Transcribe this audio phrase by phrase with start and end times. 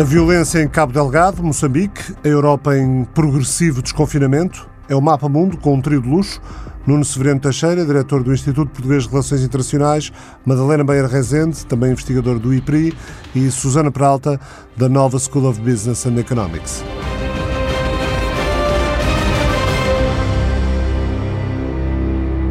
[0.00, 5.58] A violência em Cabo Delgado, Moçambique, a Europa em progressivo desconfinamento, é o Mapa Mundo
[5.58, 6.40] com um trio de luxo.
[6.86, 10.10] Nuno Severino Teixeira, diretor do Instituto Português de Relações Internacionais,
[10.46, 12.94] Madalena Beira Rezende, também investigador do IPRI,
[13.34, 14.40] e Susana Peralta,
[14.74, 16.82] da Nova School of Business and Economics.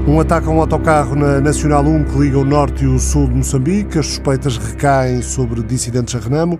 [0.09, 3.27] Um ataque a um autocarro na Nacional 1 que liga o norte e o sul
[3.27, 3.99] de Moçambique.
[3.99, 6.59] As suspeitas recaem sobre dissidentes a Renamo,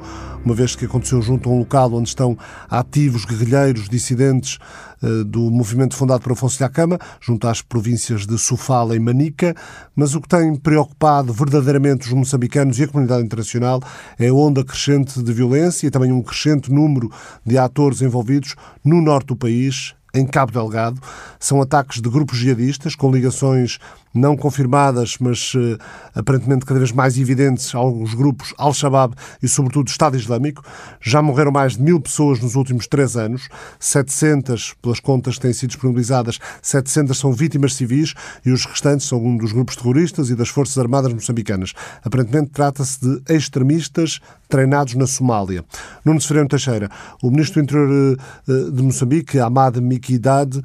[0.49, 2.35] uma vez que aconteceu junto a um local onde estão
[2.67, 4.57] ativos guerrilheiros dissidentes
[5.03, 9.55] eh, do movimento fundado por Afonso Lhacama, junto às províncias de Sofala e Manica.
[9.95, 13.80] Mas o que tem preocupado verdadeiramente os moçambicanos e a comunidade internacional
[14.17, 17.12] é a onda crescente de violência e também um crescente número
[17.45, 20.99] de atores envolvidos no norte do país, em Cabo Delgado.
[21.40, 23.77] São ataques de grupos jihadistas com ligações
[24.13, 25.77] não confirmadas, mas uh,
[26.16, 30.63] aparentemente cada vez mais evidentes, alguns grupos Al-Shabaab e, sobretudo, Estado Islâmico.
[30.99, 33.48] Já morreram mais de mil pessoas nos últimos três anos,
[33.80, 38.13] 700, pelas contas que têm sido disponibilizadas, 700 são vítimas civis
[38.46, 41.74] e os restantes são um dos grupos terroristas e das Forças Armadas moçambicanas.
[42.04, 45.63] Aparentemente trata-se de extremistas treinados na Somália.
[46.04, 46.90] Nuno Severino Teixeira,
[47.21, 50.60] o Ministro do Interior uh, de Moçambique, Ahmad Mikidad,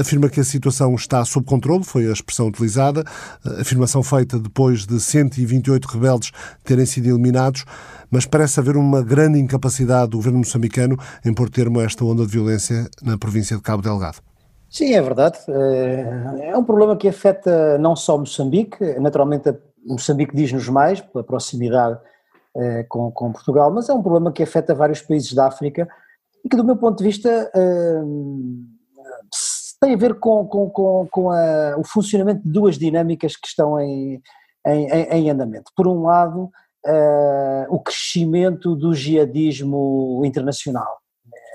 [0.00, 2.85] afirma que a situação está sob controle, foi a expressão utilizada
[3.60, 6.32] afirmação feita depois de 128 rebeldes
[6.64, 7.64] terem sido eliminados,
[8.10, 12.24] mas parece haver uma grande incapacidade do governo moçambicano em pôr termo a esta onda
[12.24, 14.18] de violência na província de Cabo Delgado.
[14.68, 15.38] Sim, é verdade.
[15.48, 19.54] É, é um problema que afeta não só Moçambique, naturalmente
[19.86, 21.98] Moçambique diz-nos mais, pela proximidade
[22.56, 25.88] é, com, com, Portugal, mas é um problema que afeta vários países da África
[26.44, 28.02] e que, do meu ponto de vista, é,
[29.80, 33.78] tem a ver com, com, com, com a, o funcionamento de duas dinâmicas que estão
[33.80, 34.20] em,
[34.66, 35.70] em, em andamento.
[35.76, 36.50] Por um lado,
[36.86, 40.98] uh, o crescimento do jihadismo internacional.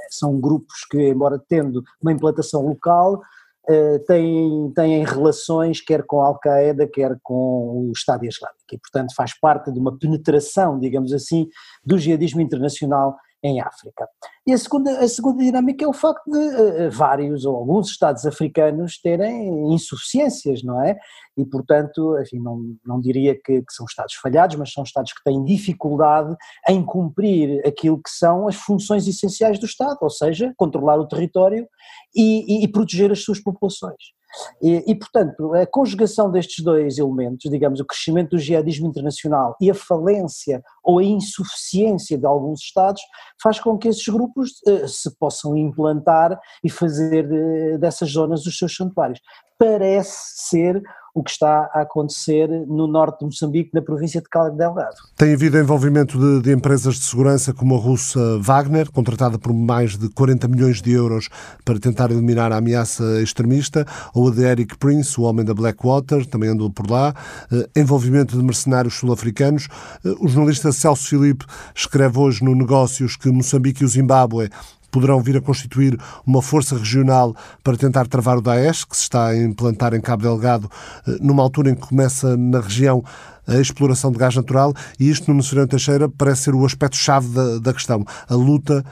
[0.09, 3.21] São grupos que, embora tendo uma implantação local,
[3.69, 9.13] Uh, têm, têm relações quer com a Al-Qaeda, quer com o Estado Islâmico, e portanto
[9.15, 11.47] faz parte de uma penetração, digamos assim,
[11.85, 14.07] do jihadismo internacional em África.
[14.45, 18.25] E a segunda, a segunda dinâmica é o facto de uh, vários ou alguns Estados
[18.25, 20.97] africanos terem insuficiências, não é?
[21.37, 25.23] E, portanto, enfim, não, não diria que, que, são Estados falhados, mas são Estados que
[25.23, 26.35] têm dificuldade
[26.67, 31.67] em cumprir aquilo que são as funções essenciais do Estado, ou seja, controlar o território
[32.15, 34.13] e, e, e proteger as suas populações.
[34.61, 39.69] E, e, portanto, a conjugação destes dois elementos, digamos, o crescimento do jihadismo internacional e
[39.69, 43.01] a falência ou a insuficiência de alguns Estados,
[43.41, 48.57] faz com que esses grupos uh, se possam implantar e fazer de, dessas zonas os
[48.57, 49.19] seus santuários.
[49.61, 50.81] Parece ser
[51.13, 54.95] o que está a acontecer no norte de Moçambique, na província de Cabo Delgado.
[55.15, 59.97] Tem havido envolvimento de, de, empresas de segurança como a russa Wagner, contratada por mais
[59.97, 61.29] de 40 milhões de euros
[61.63, 63.85] para tentar eliminar a ameaça extremista,
[64.15, 67.13] ou a de Eric Prince, o homem da Blackwater, também andou por lá,
[67.51, 69.67] eh, envolvimento de mercenários sul-africanos.
[70.03, 71.45] Eh, o jornalista Celso Filipe
[71.75, 74.49] escreve hoje no Negócios que Moçambique e o Zimbábue
[74.91, 79.27] poderão vir a constituir uma força regional para tentar travar o Daesh, que se está
[79.27, 80.69] a implantar em Cabo Delgado,
[81.07, 83.03] eh, numa altura em que começa na região
[83.47, 87.57] a exploração de gás natural, e isto, no Serão Teixeira, parece ser o aspecto-chave da,
[87.59, 88.85] da questão, a luta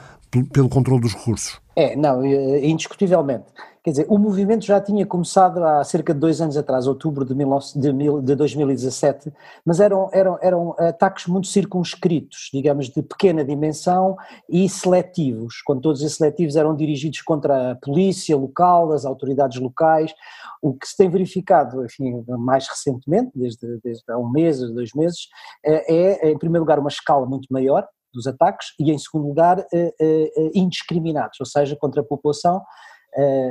[0.52, 1.60] pelo controle dos recursos.
[1.76, 3.44] É, não, eh, indiscutivelmente.
[3.82, 7.34] Quer dizer, o movimento já tinha começado há cerca de dois anos atrás, outubro de,
[7.34, 9.32] de, de 2017,
[9.64, 16.02] mas eram, eram, eram ataques muito circunscritos, digamos, de pequena dimensão e seletivos, quando todos
[16.02, 20.12] esses seletivos eram dirigidos contra a polícia local, as autoridades locais.
[20.60, 25.28] O que se tem verificado, enfim, mais recentemente, desde, desde há um mês, dois meses,
[25.64, 29.64] é, é, em primeiro lugar, uma escala muito maior, dos ataques e, em segundo lugar,
[29.72, 32.60] eh, eh, indiscriminados, ou seja, contra a população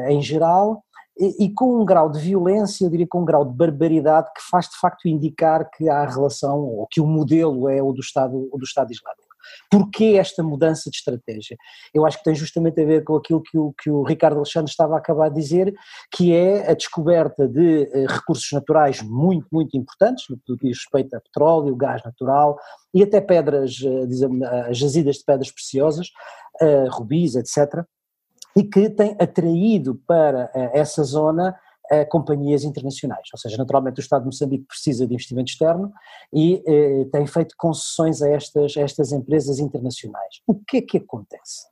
[0.08, 0.84] em geral,
[1.20, 4.70] e, com um grau de violência, eu diria com um grau de barbaridade que faz
[4.70, 8.58] de facto indicar que há relação, ou que o modelo é o do Estado, o
[8.58, 9.28] do Estado Islâmico.
[9.70, 11.58] Porquê esta mudança de estratégia?
[11.94, 14.70] Eu acho que tem justamente a ver com aquilo que o, que o Ricardo Alexandre
[14.70, 15.74] estava a acabar de dizer,
[16.12, 21.16] que é a descoberta de uh, recursos naturais muito, muito importantes, no que diz respeito
[21.16, 22.58] a petróleo, gás natural
[22.94, 23.72] e até pedras,
[24.08, 26.08] dizem, uh, jazidas de pedras preciosas,
[26.92, 27.86] rubis, etc.,
[28.60, 31.58] e que tem atraído para eh, essa zona
[31.90, 35.94] eh, companhias internacionais, ou seja, naturalmente o Estado de Moçambique precisa de investimento externo
[36.34, 40.42] e eh, tem feito concessões a estas, a estas empresas internacionais.
[40.46, 41.68] O que é que acontece?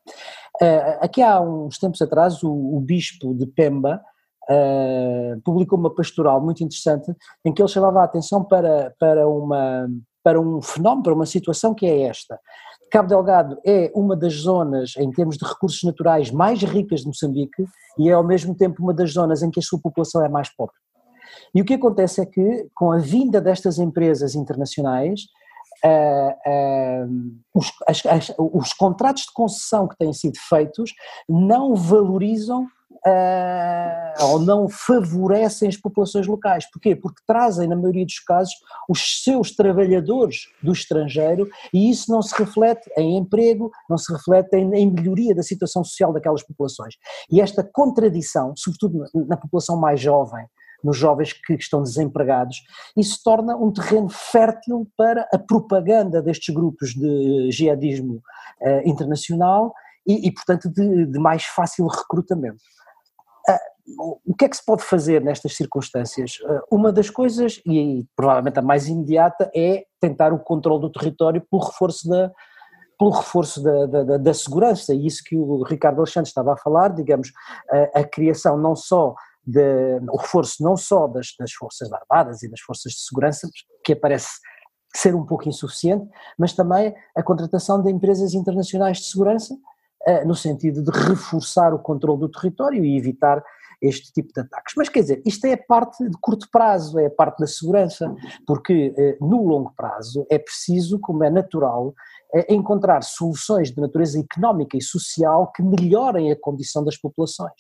[0.62, 4.02] Eh, aqui há uns tempos atrás o, o bispo de Pemba
[4.50, 7.14] eh, publicou uma pastoral muito interessante
[7.44, 9.90] em que ele chamava a atenção para, para, uma,
[10.24, 12.40] para um fenómeno, para uma situação que é esta.
[12.90, 17.66] Cabo Delgado é uma das zonas, em termos de recursos naturais, mais ricas de Moçambique
[17.98, 20.54] e é ao mesmo tempo uma das zonas em que a sua população é mais
[20.56, 20.76] pobre.
[21.54, 25.22] E o que acontece é que, com a vinda destas empresas internacionais,
[25.84, 30.94] uh, uh, os, as, as, os contratos de concessão que têm sido feitos
[31.28, 32.68] não valorizam
[33.06, 36.70] uh, ou não favorecem as populações locais.
[36.72, 36.96] Porquê?
[36.96, 38.54] Porque trazem, na maioria dos casos,
[38.90, 44.56] os seus trabalhadores do estrangeiro e isso não se reflete em emprego, não se reflete
[44.56, 46.96] em, em melhoria da situação social daquelas populações.
[47.32, 50.46] E esta contradição, sobretudo na, na população mais jovem,
[50.84, 52.64] nos jovens que estão desempregados,
[52.96, 58.22] isso torna um terreno fértil para a propaganda destes grupos de jihadismo
[58.62, 59.74] uh, internacional
[60.06, 62.64] e, e portanto, de, de, mais fácil recrutamento.
[64.26, 66.40] O que é que se pode fazer nestas circunstâncias?
[66.42, 71.42] Uh, uma das coisas, e provavelmente a mais imediata, é tentar o controle do território
[71.50, 72.32] pelo reforço da,
[73.00, 76.90] pelo reforço da, da, da, segurança, e isso que o Ricardo Alexandre estava a falar,
[76.90, 77.32] digamos,
[77.70, 79.16] a, a criação não só
[79.46, 83.48] de, o reforço não só das, das Forças Armadas e das Forças de Segurança,
[83.84, 84.28] que parece
[84.94, 86.08] ser um pouco insuficiente,
[86.38, 89.58] mas também a contratação de empresas internacionais de segurança, eh,
[90.26, 93.44] no sentido de reforçar o controle do território e evitar
[93.82, 94.74] este tipo de ataques.
[94.76, 98.14] Mas quer dizer, isto é a parte de curto prazo, é a parte da segurança,
[98.46, 101.94] porque eh, no longo prazo é preciso, como é natural,
[102.34, 107.54] é encontrar soluções de natureza económica e social que melhorem a condição das populações.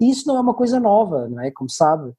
[0.00, 1.50] E isso não é uma coisa nova, não é?
[1.50, 2.12] Como sabe,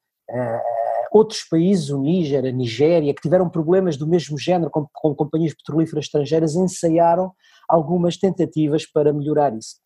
[1.15, 5.53] outros países, o Níger, a Nigéria, que tiveram problemas do mesmo género com, com companhias
[5.53, 7.31] petrolíferas estrangeiras, ensaiaram
[7.69, 9.77] algumas tentativas para melhorar isso.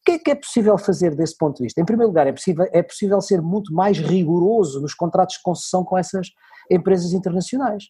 [0.00, 1.78] O que é que é possível fazer desse ponto de vista?
[1.78, 5.84] Em primeiro lugar, é possível, é possível ser muito mais rigoroso nos contratos de concessão
[5.84, 6.28] com essas
[6.70, 7.84] empresas internacionais.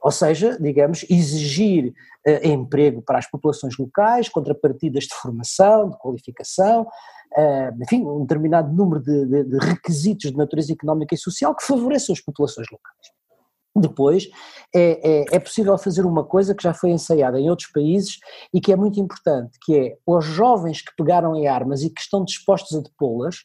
[0.00, 1.92] Ou seja, digamos, exigir
[2.28, 6.86] uh, emprego para as populações locais, contrapartidas de formação, de qualificação,
[7.36, 11.66] uh, enfim, um determinado número de, de, de, requisitos de natureza económica e social que
[11.66, 13.14] favoreçam as populações locais.
[13.76, 14.28] Depois,
[14.72, 18.20] é, é, é, possível fazer uma coisa que já foi ensaiada em outros países
[18.52, 22.00] e que é muito importante, que é os jovens que pegaram em armas e que
[22.00, 23.44] estão dispostos a depô-las,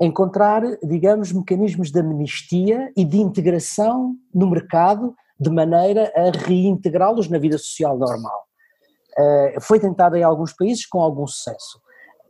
[0.00, 7.38] encontrar, digamos, mecanismos de amnistia e de integração no mercado de maneira a reintegrá-los na
[7.38, 8.44] vida social normal.
[9.18, 11.78] Uh, foi tentado em alguns países com algum sucesso.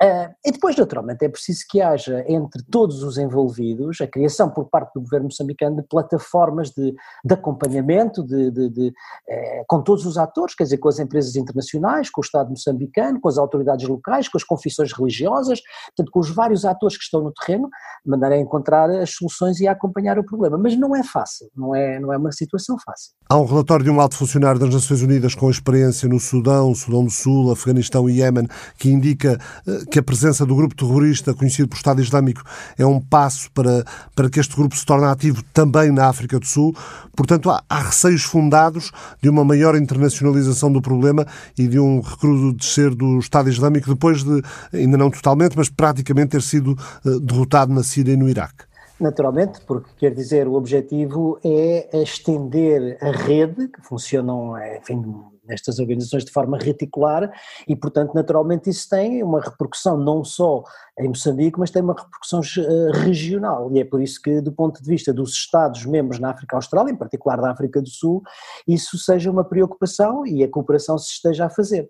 [0.00, 4.68] Uh, e depois, naturalmente, é preciso que haja entre todos os envolvidos a criação por
[4.68, 10.06] parte do governo moçambicano de plataformas de, de acompanhamento de, de, de uh, com todos
[10.06, 13.88] os atores, quer dizer, com as empresas internacionais, com o Estado moçambicano, com as autoridades
[13.88, 17.68] locais, com as confissões religiosas, portanto, com os vários atores que estão no terreno,
[18.04, 20.56] de maneira a encontrar as soluções e a acompanhar o problema.
[20.56, 23.12] Mas não é fácil, não é, não é uma situação fácil.
[23.28, 27.04] Há um relatório de um alto funcionário das Nações Unidas com experiência no Sudão, Sudão
[27.04, 28.46] do Sul, Afeganistão e Iémen,
[28.78, 32.42] que indica uh, que a presença do grupo terrorista conhecido por Estado Islâmico
[32.76, 36.46] é um passo para, para que este grupo se torne ativo também na África do
[36.46, 36.74] Sul.
[37.16, 38.90] Portanto, há, há receios fundados
[39.22, 41.26] de uma maior internacionalização do problema
[41.58, 44.42] e de um recrudescer do Estado Islâmico depois de,
[44.72, 48.68] ainda não totalmente, mas praticamente ter sido uh, derrotado na Síria e no Iraque.
[49.00, 55.00] Naturalmente, porque quer dizer, o objetivo é estender a rede, que funcionam, enfim,
[55.48, 57.30] nestas organizações de forma reticular
[57.66, 60.62] e, portanto, naturalmente isso tem uma repercussão não só
[60.98, 64.82] em Moçambique, mas tem uma repercussão uh, regional e é por isso que, do ponto
[64.82, 68.22] de vista dos Estados-membros na África Austral, em particular da África do Sul,
[68.66, 71.88] isso seja uma preocupação e a cooperação se esteja a fazer.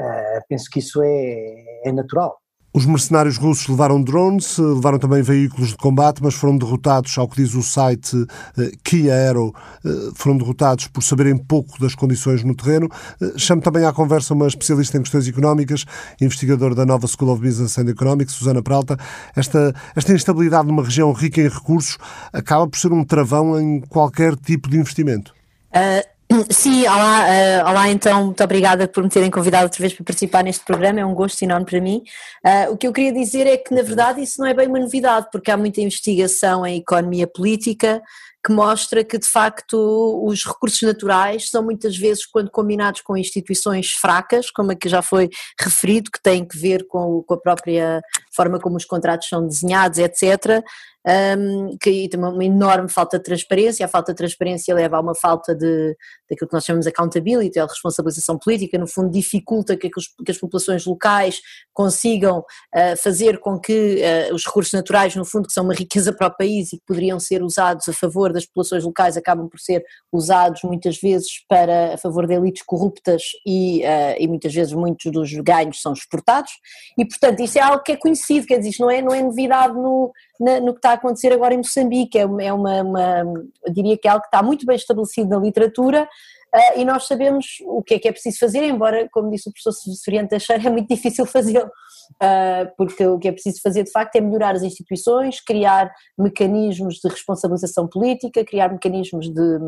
[0.00, 2.38] Uh, penso que isso é, é natural.
[2.72, 7.42] Os mercenários russos levaram drones, levaram também veículos de combate, mas foram derrotados, ao que
[7.42, 8.16] diz o site
[8.56, 9.52] eh, Kia Aero,
[9.84, 12.88] eh, foram derrotados por saberem pouco das condições no terreno.
[13.20, 15.84] Eh, chamo também à conversa uma especialista em questões económicas,
[16.20, 18.96] investigadora da nova School of Business and Economics, Susana Peralta.
[19.34, 21.98] Esta, esta instabilidade numa região rica em recursos
[22.32, 25.34] acaba por ser um travão em qualquer tipo de investimento.
[25.74, 30.04] Uh Sim, olá, uh, olá então, muito obrigada por me terem convidado outra vez para
[30.04, 32.04] participar neste programa, é um gosto enorme para mim.
[32.46, 34.78] Uh, o que eu queria dizer é que, na verdade, isso não é bem uma
[34.78, 38.00] novidade, porque há muita investigação em economia política
[38.44, 43.90] que mostra que, de facto, os recursos naturais são muitas vezes, quando combinados com instituições
[43.90, 45.28] fracas, como a que já foi
[45.60, 48.00] referido, que têm que ver com, com a própria
[48.34, 50.64] forma como os contratos são desenhados, etc.,
[51.06, 55.14] um, que tem uma enorme falta de transparência, a falta de transparência leva a uma
[55.14, 55.96] falta de
[56.30, 60.38] daquilo que nós chamamos de accountability, a responsabilização política, no fundo dificulta que, que as
[60.38, 61.40] populações locais
[61.72, 66.12] consigam uh, fazer com que uh, os recursos naturais, no fundo, que são uma riqueza
[66.12, 69.58] para o país e que poderiam ser usados a favor das populações locais acabam por
[69.58, 74.72] ser usados muitas vezes para a favor de elites corruptas e, uh, e muitas vezes
[74.72, 76.52] muitos dos ganhos são exportados.
[76.96, 79.22] E portanto isso é algo que é conhecido, quer dizer, isto não é, não é
[79.22, 83.24] novidade no, no que está a acontecer agora em Moçambique, é, uma, é uma, uma,
[83.70, 86.08] diria que é algo que está muito bem estabelecido na literatura
[86.54, 89.52] Uh, e nós sabemos o que é que é preciso fazer, embora, como disse o
[89.52, 93.92] professor Soriano Teixeira, é muito difícil fazê-lo, uh, porque o que é preciso fazer de
[93.92, 99.58] facto é melhorar as instituições, criar mecanismos de responsabilização política, criar mecanismos de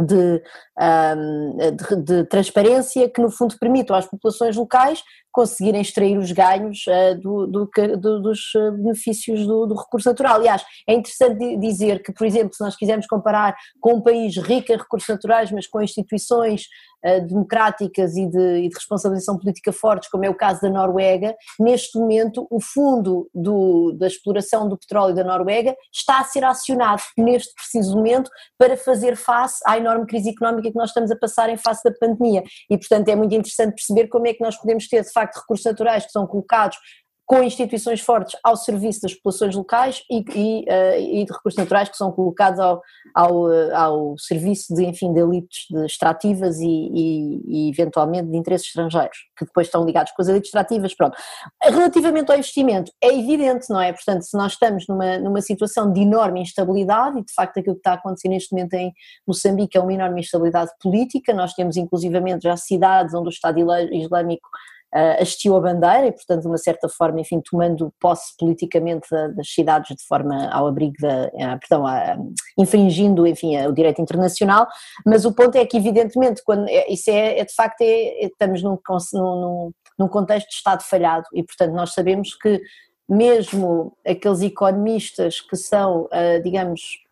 [0.00, 0.42] de,
[1.16, 5.00] um, de, de, transparência que no fundo permitam às populações locais
[5.34, 10.36] conseguirem extrair os ganhos uh, do, do, do, dos eh, benefícios do, recurso natural.
[10.36, 14.72] Aliás, é interessante dizer que, por exemplo, se nós quisermos comparar com um país rico
[14.72, 16.66] em recursos naturais, mas com instituições
[17.04, 21.34] uh, democráticas e de, e de, responsabilização política fortes, como é o caso da Noruega,
[21.58, 23.28] neste momento o fundo
[23.98, 29.16] da exploração do petróleo da Noruega está a ser acionado neste preciso momento para fazer
[29.16, 32.44] face à enorme crise económica que nós estamos a passar em face da pandemia.
[32.70, 35.40] E, portanto, é muito interessante perceber como é que nós podemos ter, de facto, facto
[35.40, 36.78] recursos naturais que são colocados
[37.26, 41.88] com instituições fortes ao serviço das populações locais e, e, uh, e de recursos naturais
[41.88, 42.82] que são colocados ao,
[43.14, 48.36] ao, uh, ao serviço de, enfim, de elites de extrativas e, e, e, eventualmente de
[48.36, 51.16] interesses estrangeiros, que depois estão ligados com as elites extrativas, pronto.
[51.62, 53.92] Relativamente ao investimento, é evidente, não é?
[53.92, 57.80] Portanto, se nós estamos numa, numa situação de enorme instabilidade, e de facto aquilo que
[57.80, 58.92] está a acontecer neste momento em
[59.26, 63.58] Moçambique é uma enorme instabilidade política, nós temos inclusivamente já cidades onde o Estado
[63.92, 64.48] Islâmico
[64.94, 69.48] uh, hastiu a bandeira e, portanto, de uma certa forma, enfim, tomando posse politicamente das
[69.48, 71.84] cidades de forma ao abrigo da, uh, perdão,
[72.58, 74.66] infringindo, enfim, o direito internacional,
[75.04, 78.26] mas o ponto é que, evidentemente, quando, é, isso é, é de facto, é, é,
[78.26, 78.78] estamos num,
[79.12, 82.60] num, num contexto de Estado falhado e, portanto, nós sabemos que
[83.06, 86.08] mesmo aqueles economistas que são,
[86.42, 87.03] digamos,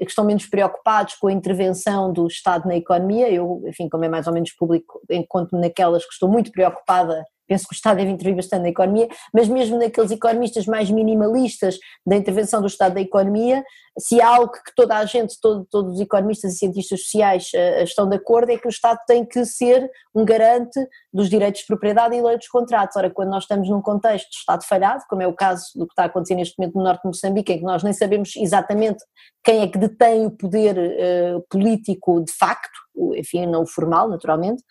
[0.00, 4.26] estão menos preocupados com a intervenção do Estado na economia, eu, enfim, como é mais
[4.26, 8.36] ou menos público, encontro-me naquelas que estou muito preocupada penso que o Estado deve intervir
[8.36, 13.64] bastante na economia, mas mesmo naqueles economistas mais minimalistas da intervenção do Estado da economia,
[13.98, 17.82] se há algo que toda a gente, todo, todos os economistas e cientistas sociais uh,
[17.82, 20.78] estão de acordo, é que o Estado tem que ser um garante
[21.12, 22.96] dos direitos de propriedade e dos contratos.
[22.96, 25.92] Ora, quando nós estamos num contexto de Estado falhado, como é o caso do que
[25.92, 29.04] está a acontecer neste momento no norte de Moçambique, em que nós nem sabemos exatamente
[29.42, 32.78] quem é que detém o poder uh, político de facto,
[33.16, 34.62] enfim, não formal, naturalmente,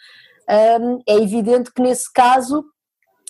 [1.07, 2.63] é evidente que nesse caso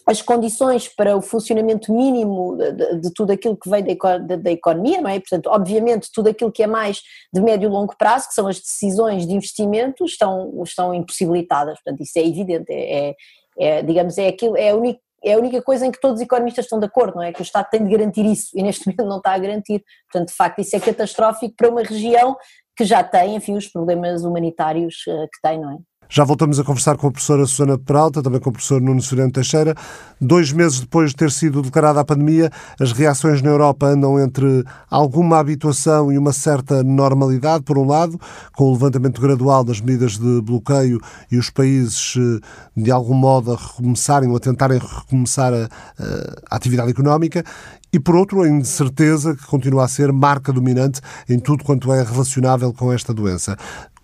[0.09, 4.51] as condições para o funcionamento mínimo de, de tudo aquilo que vem da, da, da,
[4.51, 5.19] economia, não é?
[5.19, 8.59] Portanto, obviamente, tudo aquilo que é mais de médio e longo prazo, que são as
[8.59, 11.75] decisões de investimento, estão, estão impossibilitadas.
[11.83, 13.15] Portanto, isso é evidente, é, é,
[13.59, 16.25] é digamos, é aquilo, é a única é a única coisa em que todos os
[16.25, 17.33] economistas estão de acordo, não é?
[17.33, 19.83] Que o Estado tem de garantir isso e neste momento não está a garantir.
[20.09, 22.37] Portanto, de facto, isso é catastrófico para uma região
[22.75, 25.77] que já tem, enfim, os problemas humanitários eh, que tem, não é?
[26.11, 29.31] Já voltamos a conversar com a professora Susana Peralta, também com o professor Nuno Soriano
[29.31, 29.75] Teixeira.
[30.19, 32.49] Dois meses depois de ter sido declarada a pandemia,
[32.79, 38.19] as reações na Europa andam entre alguma habituação e uma certa normalidade, por um lado,
[38.53, 40.99] com o levantamento gradual das medidas de bloqueio
[41.31, 42.39] e os países, eh,
[42.75, 45.69] de algum modo, a recomeçarem ou a tentarem recomeçar a,
[46.49, 47.43] a atividade económica,
[47.93, 52.03] e por outro, a incerteza que continua a ser marca dominante em tudo quanto é
[52.03, 53.55] relacionável com esta doença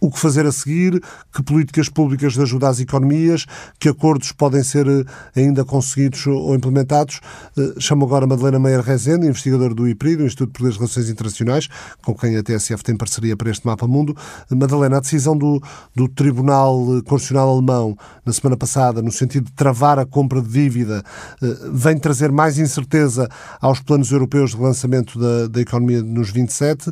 [0.05, 1.01] o que fazer a seguir,
[1.33, 3.45] que políticas públicas de ajuda às economias,
[3.79, 7.19] que acordos podem ser eh, ainda conseguidos ou implementados.
[7.57, 11.67] Eh, chamo agora Madalena Meyer Rezende, investigadora do IPRI, do Instituto de Relações Internacionais,
[12.03, 14.15] com quem a TSF tem parceria para este Mapa Mundo.
[14.49, 15.61] Madalena, a decisão do,
[15.95, 21.03] do Tribunal Constitucional Alemão na semana passada, no sentido de travar a compra de dívida,
[21.41, 23.27] eh, vem trazer mais incerteza
[23.59, 26.91] aos planos europeus de relançamento da, da economia nos 27.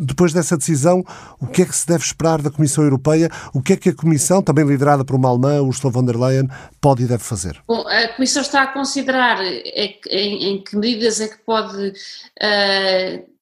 [0.00, 1.04] Depois dessa decisão,
[1.40, 3.94] o que é que se deve esperar da Comissão Europeia, o que é que a
[3.94, 6.48] Comissão, também liderada por uma alemã, Ursula von der Leyen,
[6.80, 7.60] pode e deve fazer?
[7.66, 11.88] Bom, a Comissão está a considerar é em, que medidas é que pode.
[12.40, 13.34] Uh,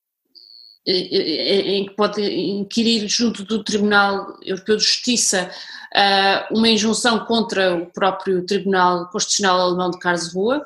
[0.85, 5.49] em que pode inquirir junto do Tribunal Europeu de Justiça
[5.95, 10.61] uh, uma injunção contra o próprio Tribunal Constitucional Alemão de Karlsruhe.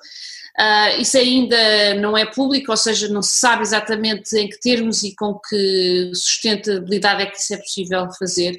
[0.59, 5.03] Uh, isso ainda não é público, ou seja, não se sabe exatamente em que termos
[5.03, 8.59] e com que sustentabilidade é que isso é possível fazer.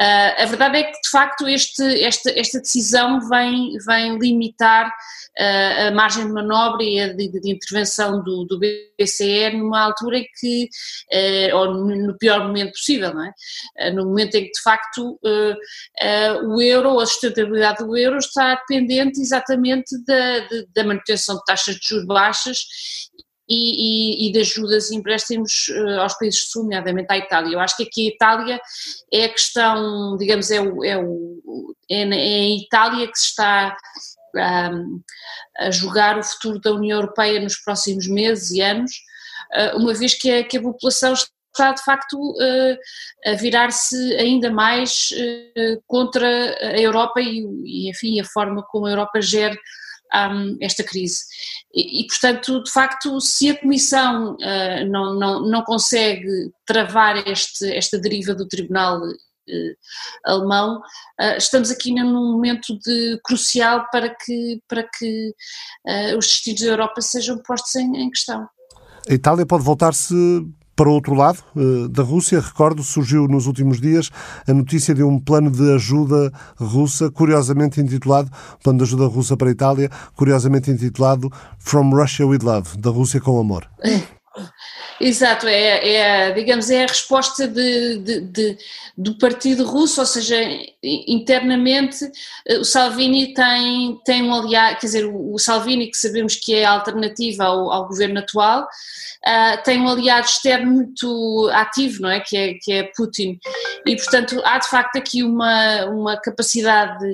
[0.00, 4.92] Uh, a verdade é que, de facto, este, esta, esta decisão vem, vem limitar
[5.38, 10.26] a margem de manobra e a de, de intervenção do, do, BCE numa altura em
[10.38, 10.68] que,
[11.12, 13.32] uh, ou no pior momento possível, não é?
[13.88, 18.56] Uh, no momento em que de facto uh, o euro, a sustentabilidade do euro está
[18.56, 22.64] dependente exatamente da, de, da manutenção de taxas de juros baixas
[23.48, 27.54] e, e, e de ajudas e empréstimos uh, aos países do Sul, nomeadamente à Itália.
[27.54, 28.60] Eu acho que aqui a Itália
[29.12, 33.76] é a questão, digamos, é, o, é, o, é, é a Itália que se está
[34.72, 35.00] um,
[35.58, 38.92] a jogar o futuro da União Europeia nos próximos meses e anos,
[39.54, 42.78] uh, uma vez que a, que a população está de facto uh,
[43.24, 45.10] a virar-se ainda mais
[45.86, 46.28] contra
[46.60, 49.56] a Europa e, e, enfim, a forma como a Europa gera
[50.14, 51.20] um, esta crise.
[51.74, 57.72] E, e, portanto, de facto, se a Comissão uh, não, não, não consegue travar este,
[57.74, 59.74] esta deriva do Tribunal uh,
[60.24, 60.78] alemão,
[61.20, 65.34] uh, estamos aqui num momento de, crucial para que, para que
[66.16, 68.48] os destinos da Europa sejam postos em, em questão.
[69.08, 70.14] A Itália pode voltar-se
[70.78, 74.12] para o outro lado eh, da Rússia, recordo, surgiu nos últimos dias
[74.46, 78.30] a notícia de um plano de ajuda russa, curiosamente intitulado,
[78.62, 83.20] plano de ajuda russa para a Itália, curiosamente intitulado From Russia with Love, da Rússia
[83.20, 83.68] com amor.
[85.00, 88.58] Exato, é, é, digamos, é a resposta de, de, de,
[88.96, 90.36] do Partido Russo, ou seja,
[90.82, 92.04] internamente
[92.46, 96.64] eh, o Salvini tem, tem um aliado, quer dizer, o Salvini, que sabemos que é
[96.64, 102.20] a alternativa ao, ao governo atual, uh, tem um aliado externo muito ativo, não é?
[102.20, 103.38] Que é, que é Putin.
[103.86, 107.04] E, portanto, há de facto aqui uma, uma capacidade.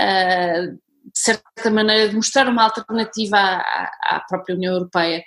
[0.00, 5.22] Uh, de certa maneira, de mostrar uma alternativa à, à própria União Europeia.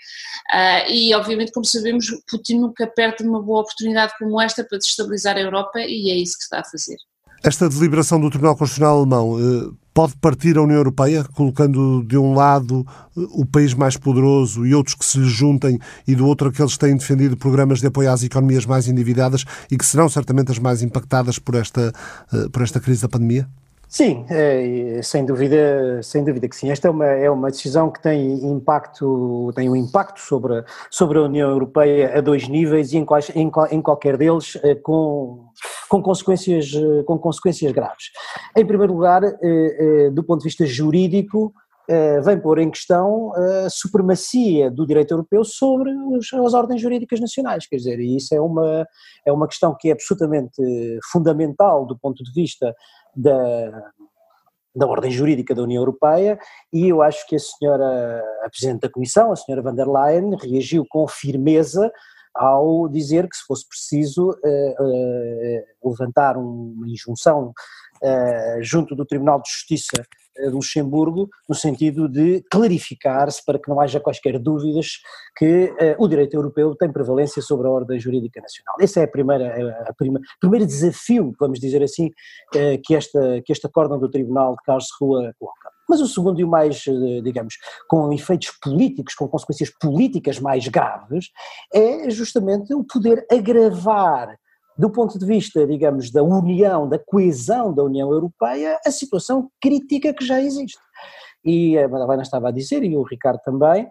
[0.53, 5.37] Uh, e, obviamente, como sabemos, Putin nunca perde uma boa oportunidade como esta para destabilizar
[5.37, 6.97] a Europa e é isso que está a fazer.
[7.43, 12.33] Esta deliberação do Tribunal Constitucional Alemão eh, pode partir a União Europeia, colocando de um
[12.33, 16.49] lado eh, o país mais poderoso e outros que se lhe juntem, e do outro
[16.49, 20.51] aqueles que têm defendido programas de apoio às economias mais endividadas e que serão certamente
[20.51, 21.93] as mais impactadas por esta,
[22.33, 23.47] eh, por esta crise da pandemia?
[23.89, 26.69] Sim, é, sem dúvida, sem dúvida que sim.
[26.69, 31.21] Esta é uma, é uma decisão que tem impacto, tem um impacto sobre, sobre a
[31.21, 35.45] União Europeia a dois níveis e em, quais, em, em qualquer deles é, com,
[35.87, 36.69] com, consequências,
[37.05, 38.11] com consequências graves.
[38.55, 41.53] Em primeiro lugar, é, do ponto de vista jurídico,
[42.23, 47.65] vem pôr em questão a supremacia do direito europeu sobre os, as ordens jurídicas nacionais,
[47.65, 48.85] quer dizer, e isso é uma,
[49.25, 50.61] é uma questão que é absolutamente
[51.11, 52.75] fundamental do ponto de vista
[53.15, 53.91] da,
[54.77, 56.37] da ordem jurídica da União Europeia
[56.71, 60.35] e eu acho que a senhora, a Presidente da Comissão, a senhora van der Leyen,
[60.35, 61.91] reagiu com firmeza
[62.37, 67.51] ao dizer que se fosse preciso uh, uh, levantar uma injunção
[68.03, 70.03] uh, junto do Tribunal de Justiça
[70.45, 74.99] Luxemburgo, no sentido de clarificar-se para que não haja quaisquer dúvidas
[75.35, 78.75] que o direito europeu tem prevalência sobre a ordem jurídica nacional.
[78.79, 82.11] Esse é primeira, a prima, primeiro desafio, vamos dizer assim,
[82.83, 85.77] que, esta, que este acórdão do Tribunal de Karlsruhe coloca.
[85.87, 87.55] Mas o segundo e o mais, eh, digamos,
[87.87, 91.29] com efeitos políticos, com consequências políticas mais graves,
[91.73, 94.37] é justamente o poder agravar
[94.77, 100.13] do ponto de vista, digamos, da união, da coesão da União Europeia, a situação crítica
[100.13, 100.79] que já existe.
[101.43, 103.87] E a Madalena estava a dizer, e o Ricardo também,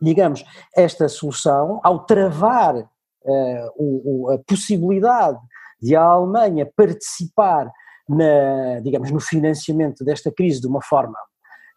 [0.00, 0.44] digamos,
[0.76, 5.38] esta solução, ao travar uh, o, a possibilidade
[5.80, 7.70] de a Alemanha participar
[8.08, 11.18] na, digamos, no financiamento desta crise de uma forma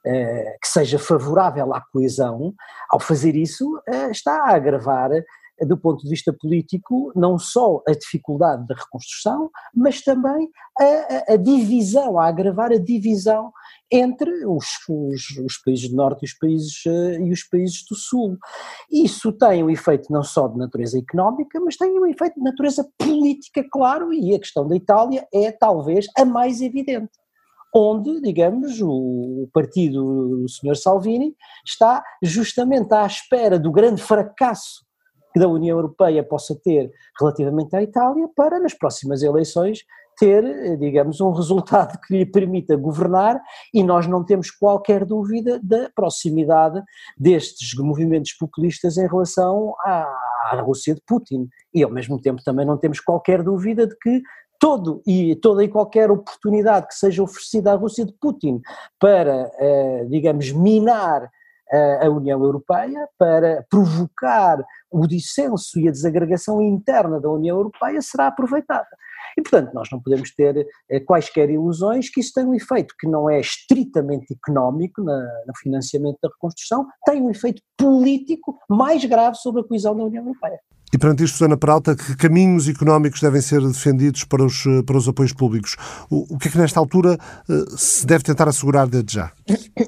[0.04, 2.56] eh, que seja favorável à coesão,
[2.90, 5.12] ao fazer isso, eh, está a agravar
[5.66, 11.36] do ponto de vista político, não só a dificuldade da reconstrução, mas também a, a,
[11.38, 13.52] divisão, a agravar a divisão
[13.92, 17.96] entre os, os, os, países do Norte e os países, uh, e os países do
[17.96, 18.38] Sul.
[18.90, 22.90] Isso tem um efeito não só de natureza económica, mas tem um efeito de natureza
[22.98, 27.12] política, claro, e a questão da Itália é talvez a mais evidente
[27.74, 30.76] onde, digamos, o partido do Sr.
[30.76, 31.34] Salvini
[31.66, 34.86] está justamente à espera do grande fracasso
[35.34, 39.80] que da União Europeia possa ter relativamente à Itália para, nas próximas eleições,
[40.18, 43.42] ter, digamos, um resultado que lhe permita governar
[43.74, 46.82] e nós não temos qualquer dúvida da proximidade
[47.18, 50.06] destes movimentos populistas em relação à,
[50.52, 51.48] à Rússia de Putin.
[51.74, 54.22] E ao mesmo tempo também não temos qualquer dúvida de que
[54.60, 58.62] todo e toda e qualquer oportunidade que seja oferecida à Rússia de Putin
[59.00, 61.32] para, eh, digamos, minar
[62.02, 68.28] a União Europeia para provocar o dissenso e a desagregação interna da União Europeia será
[68.28, 68.88] aproveitada.
[69.38, 73.08] E, portanto, nós não podemos ter eh, quaisquer ilusões que isso tem um efeito que
[73.08, 79.38] não é estritamente económico na, no financiamento da reconstrução, tem um efeito político mais grave
[79.38, 80.60] sobre a coesão da União Europeia.
[80.94, 85.08] E perante isto, Susana Peralta, que caminhos económicos devem ser defendidos para os, para os
[85.08, 85.78] apoios públicos?
[86.10, 87.18] O, o que é que nesta altura
[87.50, 89.32] eh, se deve tentar assegurar desde já?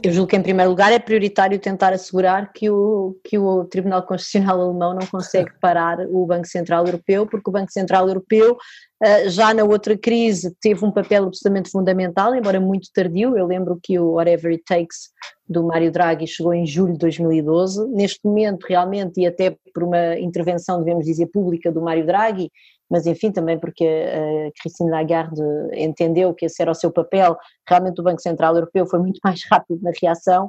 [0.01, 4.03] Eu julgo que, em primeiro lugar, é prioritário tentar assegurar que o, que o Tribunal
[4.03, 8.92] Constitucional Alemão não consegue parar o Banco Central Europeu, porque o Banco Central Europeu eh,
[9.27, 13.37] já na outra crise teve um papel absolutamente fundamental, embora muito tardio.
[13.37, 15.09] Eu lembro que o Whatever It Takes
[15.47, 17.87] do Mário Draghi chegou em julho de 2012.
[17.89, 22.49] Neste momento, realmente, e até por uma intervenção, devemos dizer, pública do Mário Draghi,
[22.89, 25.41] mas enfim, também porque a Christine Lagarde
[25.73, 27.35] entendeu que esse era o seu papel,
[27.67, 30.45] realmente o Banco Central Europeu foi muito mais rápido na reação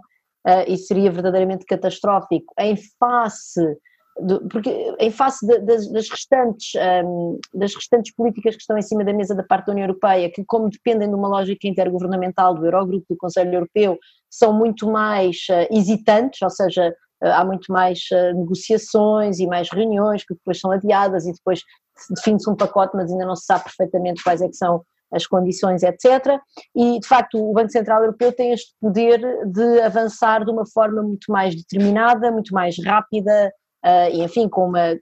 [0.46, 3.60] uh, e seria verdadeiramente catastrófico em face
[4.50, 6.72] porque em face de, das, das, restantes,
[7.04, 10.30] um, das restantes políticas que estão em cima da mesa da parte da União Europeia,
[10.30, 13.98] que como dependem de uma lógica intergovernamental do Eurogrupo, do Conselho Europeu,
[14.30, 19.68] são muito mais uh, hesitantes, ou seja, uh, há muito mais uh, negociações e mais
[19.70, 21.60] reuniões que depois são adiadas e depois
[22.10, 25.82] define-se um pacote, mas ainda não se sabe perfeitamente quais é que são as condições,
[25.82, 26.38] etc.
[26.74, 31.02] E, de facto, o Banco Central Europeu tem este poder de avançar de uma forma
[31.02, 33.52] muito mais determinada, muito mais rápida,
[34.12, 34.96] e enfim, com uma,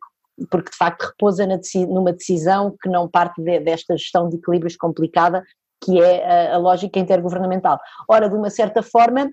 [0.51, 1.47] porque de facto repousa
[1.89, 5.43] numa decisão que não parte de, desta gestão de equilíbrios complicada,
[5.83, 7.79] que é a, a lógica intergovernamental.
[8.09, 9.31] Ora, de uma certa forma,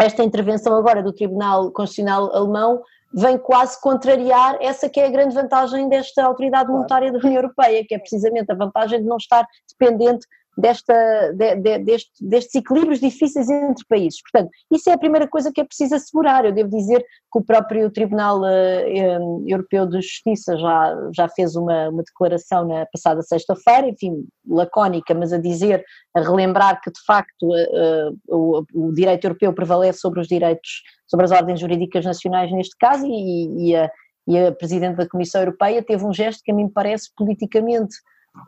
[0.00, 5.34] esta intervenção agora do Tribunal Constitucional Alemão vem quase contrariar essa que é a grande
[5.34, 9.46] vantagem desta autoridade monetária da União Europeia, que é precisamente a vantagem de não estar
[9.70, 10.26] dependente
[10.58, 14.20] desta, de, de, deste, destes equilíbrios difíceis entre países.
[14.20, 16.44] Portanto, isso é a primeira coisa que é preciso assegurar.
[16.44, 21.90] Eu devo dizer que o próprio Tribunal uh, Europeu de Justiça já, já fez uma,
[21.90, 27.46] uma declaração na passada sexta-feira, enfim, lacónica, mas a dizer, a relembrar que de facto
[27.46, 32.76] uh, o, o, direito europeu prevalece sobre os direitos, sobre as ordens jurídicas nacionais neste
[32.78, 33.88] caso, e, e a,
[34.26, 37.94] e a Presidente da Comissão Europeia teve um gesto que a mim parece politicamente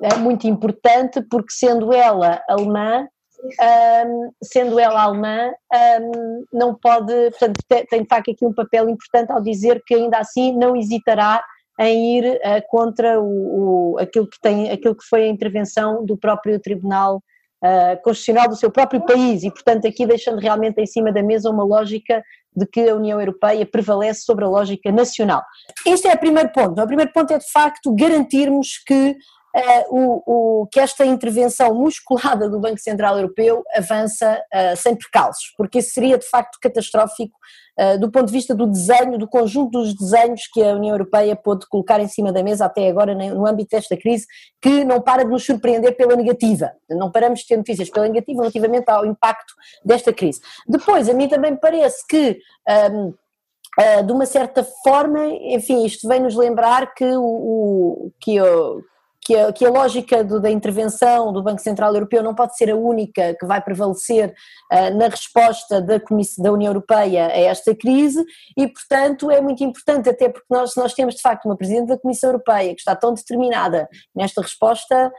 [0.03, 3.07] é muito importante porque sendo ela alemã,
[4.07, 5.51] um, sendo ela alemã,
[6.03, 10.19] um, não pode, portanto, tem de facto aqui um papel importante ao dizer que ainda
[10.19, 11.43] assim não hesitará
[11.79, 16.17] em ir uh, contra o, o, aquilo, que tem, aquilo que foi a intervenção do
[16.17, 17.23] próprio Tribunal
[17.65, 21.51] uh, Constitucional do seu próprio país e, portanto, aqui deixando realmente em cima da mesa
[21.51, 22.23] uma lógica
[22.55, 25.43] de que a União Europeia prevalece sobre a lógica nacional.
[25.87, 26.81] Este é o primeiro ponto.
[26.81, 29.17] O primeiro ponto é, de facto, garantirmos que
[29.55, 35.53] uh, o, o, que esta intervenção musculada do Banco Central Europeu avança uh, sem precalços,
[35.57, 37.37] porque isso seria de facto catastrófico
[37.79, 41.35] uh, do ponto de vista do desenho, do conjunto dos desenhos que a União Europeia
[41.35, 44.27] pôde colocar em cima da mesa até agora no âmbito desta crise,
[44.61, 46.73] que não para de nos surpreender pela negativa.
[46.89, 50.41] Não paramos de ter notícias pela negativa relativamente ao impacto desta crise.
[50.67, 52.39] Depois, a mim também parece que.
[52.93, 53.15] Um,
[53.79, 58.83] Uh, de uma certa forma, enfim, isto vem nos lembrar que o que, o,
[59.31, 62.69] que a, que a lógica do, da intervenção do Banco Central Europeu não pode ser
[62.69, 64.35] a única que vai prevalecer
[64.73, 66.01] uh, na resposta da,
[66.39, 68.25] da União Europeia a esta crise
[68.57, 71.99] e, portanto, é muito importante, até porque nós, nós temos de facto uma Presidente da
[71.99, 75.13] Comissão Europeia que está tão determinada nesta resposta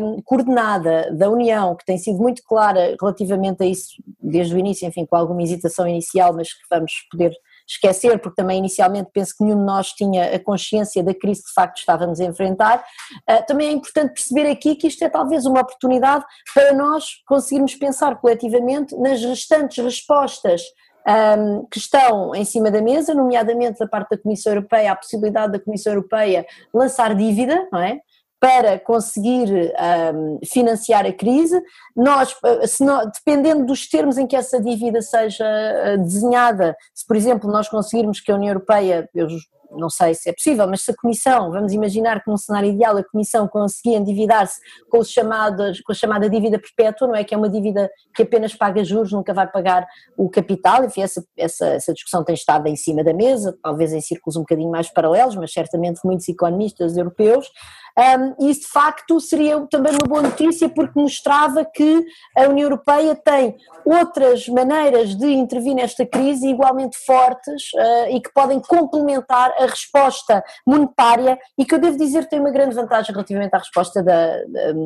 [0.00, 4.88] um, coordenada da União, que tem sido muito clara relativamente a isso desde o início,
[4.88, 7.32] enfim, com alguma hesitação inicial, mas que vamos poder
[7.66, 11.48] esquecer, porque também inicialmente penso que nenhum de nós tinha a consciência da crise que
[11.48, 12.84] de facto estávamos a enfrentar.
[13.28, 17.74] Uh, também é importante perceber aqui que isto é talvez uma oportunidade para nós conseguirmos
[17.74, 20.62] pensar coletivamente nas restantes respostas
[21.06, 25.52] um, que estão em cima da mesa, nomeadamente da parte da Comissão Europeia, a possibilidade
[25.52, 28.00] da Comissão Europeia lançar dívida, não é?
[28.44, 29.72] Para conseguir
[30.14, 31.58] um, financiar a crise.
[31.96, 32.36] Nós,
[32.78, 37.70] nós, dependendo dos termos em que essa dívida seja uh, desenhada, se por exemplo nós
[37.70, 39.28] conseguirmos que a União Europeia, eu
[39.76, 42.96] não sei se é possível, mas se a Comissão, vamos imaginar que num cenário ideal
[42.96, 44.60] a Comissão conseguia endividar-se
[44.90, 47.24] com, com a chamada dívida perpétua, não é?
[47.24, 51.24] Que é uma dívida que apenas paga juros, nunca vai pagar o capital, enfim, essa,
[51.36, 54.90] essa, essa discussão tem estado em cima da mesa, talvez em círculos um bocadinho mais
[54.90, 57.50] paralelos, mas certamente muitos economistas europeus,
[57.96, 62.04] um, isso de facto seria também uma boa notícia porque mostrava que
[62.36, 68.32] a União Europeia tem outras maneiras de intervir nesta crise igualmente fortes uh, e que
[68.32, 73.54] podem complementar a resposta monetária e que eu devo dizer tem uma grande vantagem relativamente
[73.54, 74.36] à resposta da,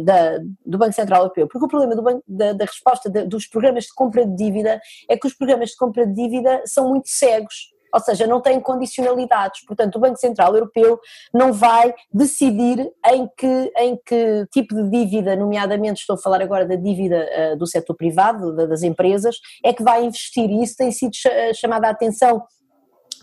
[0.04, 3.46] da, do Banco Central Europeu, porque o problema do banco, da, da resposta de, dos
[3.46, 7.08] programas de compra de dívida é que os programas de compra de dívida são muito
[7.08, 9.64] cegos ou seja, não têm condicionalidades.
[9.64, 10.98] Portanto, o Banco Central Europeu
[11.32, 16.66] não vai decidir em que, em que tipo de dívida, nomeadamente estou a falar agora
[16.66, 20.50] da dívida uh, do setor privado, da, das empresas, é que vai investir.
[20.50, 21.12] E isso tem sido
[21.54, 22.42] chamada a atenção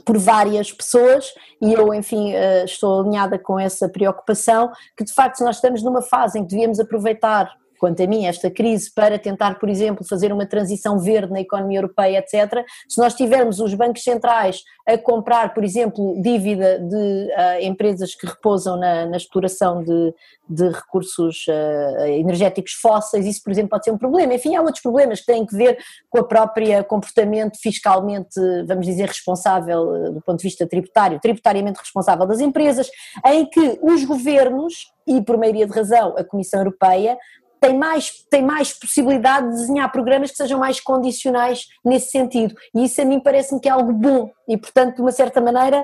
[0.05, 5.55] por várias pessoas e eu, enfim, estou alinhada com essa preocupação que de facto nós
[5.55, 9.69] estamos numa fase em que devíamos aproveitar quanto a mim, esta crise para tentar, por
[9.69, 12.65] exemplo, fazer uma transição verde na economia europeia, etc.
[12.88, 18.27] Se nós tivermos os bancos centrais a comprar, por exemplo, dívida de uh, empresas que
[18.27, 20.13] repousam na, na exploração de,
[20.47, 24.33] de recursos uh, energéticos fósseis, isso, por exemplo, pode ser um problema.
[24.33, 25.77] Enfim, há outros problemas que têm que ver
[26.09, 31.79] com a própria comportamento fiscalmente, vamos dizer, responsável uh, do ponto de vista tributário, tributariamente
[31.79, 32.89] responsável das empresas,
[33.25, 37.17] em que os governos, e por maioria de razão a Comissão Europeia,
[37.65, 42.54] tem mais, tem mais possibilidade de desenhar programas que sejam mais condicionais nesse sentido.
[42.75, 45.84] E isso a mim parece-me que é algo bom e, portanto, de uma certa maneira,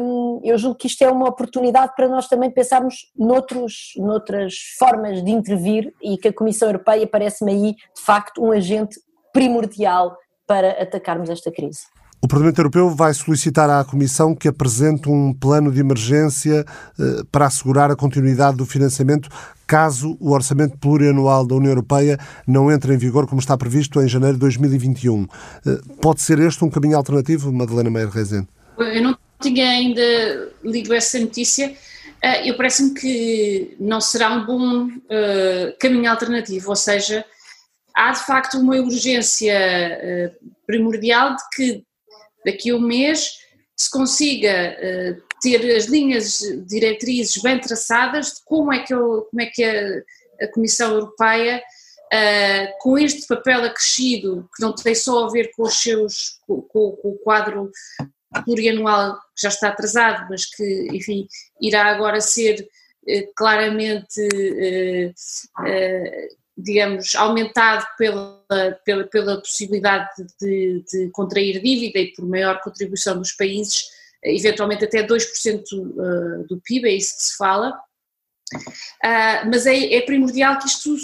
[0.00, 5.24] hum, eu julgo que isto é uma oportunidade para nós também pensarmos noutros, noutras formas
[5.24, 8.96] de intervir e que a Comissão Europeia parece-me aí, de facto, um agente
[9.32, 11.80] primordial para atacarmos esta crise.
[12.24, 16.64] O Parlamento Europeu vai solicitar à Comissão que apresente um plano de emergência
[16.96, 19.28] eh, para assegurar a continuidade do financiamento
[19.66, 24.06] caso o orçamento plurianual da União Europeia não entre em vigor como está previsto em
[24.06, 25.26] janeiro de 2021.
[25.66, 28.46] Eh, pode ser este um caminho alternativo, Madalena Meyer Rezende?
[28.78, 31.74] Eu não tinha ainda lido essa notícia.
[32.22, 34.88] Eh, eu parece-me que não será um bom
[35.80, 37.24] caminho alternativo, ou seja,
[37.92, 39.52] há de facto uma urgência
[40.64, 41.84] primordial de que
[42.44, 43.38] daqui a um mês
[43.76, 49.40] se consiga uh, ter as linhas diretrizes bem traçadas de como é que, eu, como
[49.40, 51.62] é que a, a Comissão Europeia,
[52.12, 56.62] uh, com este papel acrescido, que não tem só a ver com os seus, com,
[56.62, 57.70] com, com o quadro
[58.44, 61.26] plurianual que já está atrasado, mas que, enfim,
[61.60, 62.60] irá agora ser
[63.08, 64.28] uh, claramente
[66.56, 68.44] digamos, aumentado pela,
[68.84, 70.08] pela, pela possibilidade
[70.40, 73.84] de, de, contrair dívida e por maior contribuição dos países,
[74.22, 77.80] eventualmente até 2% eh, do PIB, é isso que se fala.
[78.54, 80.94] Uh, mas é, é, primordial que isto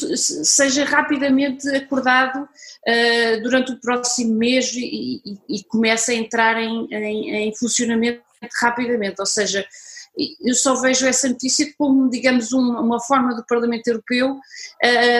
[0.44, 6.86] seja rapidamente acordado uh, durante o próximo mês e, e, e comece a entrar em,
[6.92, 8.22] em, em funcionamento
[8.60, 9.66] rapidamente, ou seja,
[10.40, 14.36] eu só vejo essa notícia como, digamos, uma, uma forma do Parlamento Europeu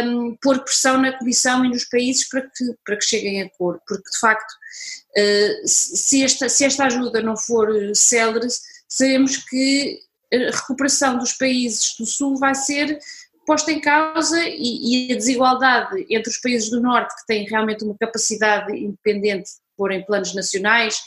[0.04, 3.80] um, pôr pressão na Comissão e nos países para que, para que cheguem a acordo,
[3.86, 8.48] porque de facto, uh, se, esta, se esta ajuda não for célere,
[8.88, 10.00] sabemos que
[10.32, 12.98] a recuperação dos países do Sul vai ser
[13.46, 17.82] posta em causa e, e, a desigualdade entre os países do Norte, que têm realmente
[17.82, 21.00] uma capacidade independente de pôr em planos nacionais,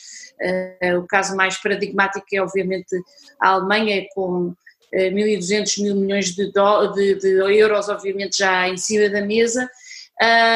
[0.98, 2.96] o caso mais paradigmático é, obviamente,
[3.40, 4.56] a Alemanha, com uh,
[4.94, 9.70] 1.200 mil milhões de, do, de, de, euros, obviamente, já em cima da mesa.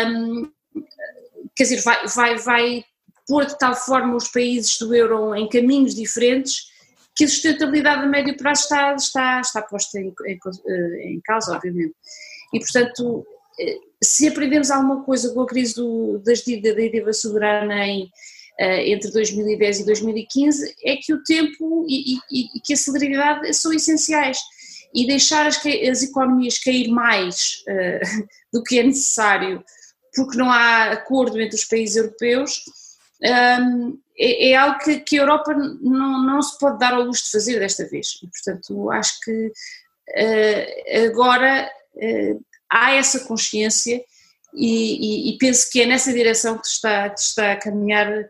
[0.08, 0.50] Um,
[1.56, 2.86] quer dizer, vai, vai, vai
[3.28, 6.74] pôr de tal forma os países do euro em caminhos diferentes
[7.16, 11.56] que a sustentabilidade a médio prazo está, está, está posta em, em, eh, em causa,
[11.56, 11.96] obviamente.
[12.54, 13.26] E, portanto,
[13.58, 18.12] eh, se aprendemos alguma coisa com a crise do, das dívidas da dívida soberana em,
[18.60, 23.74] entre 2010 e 2015 é que o tempo e, e, e que a celeridade são
[23.74, 24.40] essenciais.
[24.94, 29.64] E deixar as, as economias cair mais uh, do que é necessário
[30.16, 32.62] porque não há acordo entre os países europeus
[33.22, 37.02] um, ehm, é, é, algo que, que, a Europa não, não se pode dar ao
[37.02, 38.14] luxo de fazer desta vez.
[38.22, 41.70] Portanto acho que uh, agora
[42.72, 44.02] há essa consciência
[44.54, 48.30] e, e, e, penso que é nessa direção que está, que está a caminhar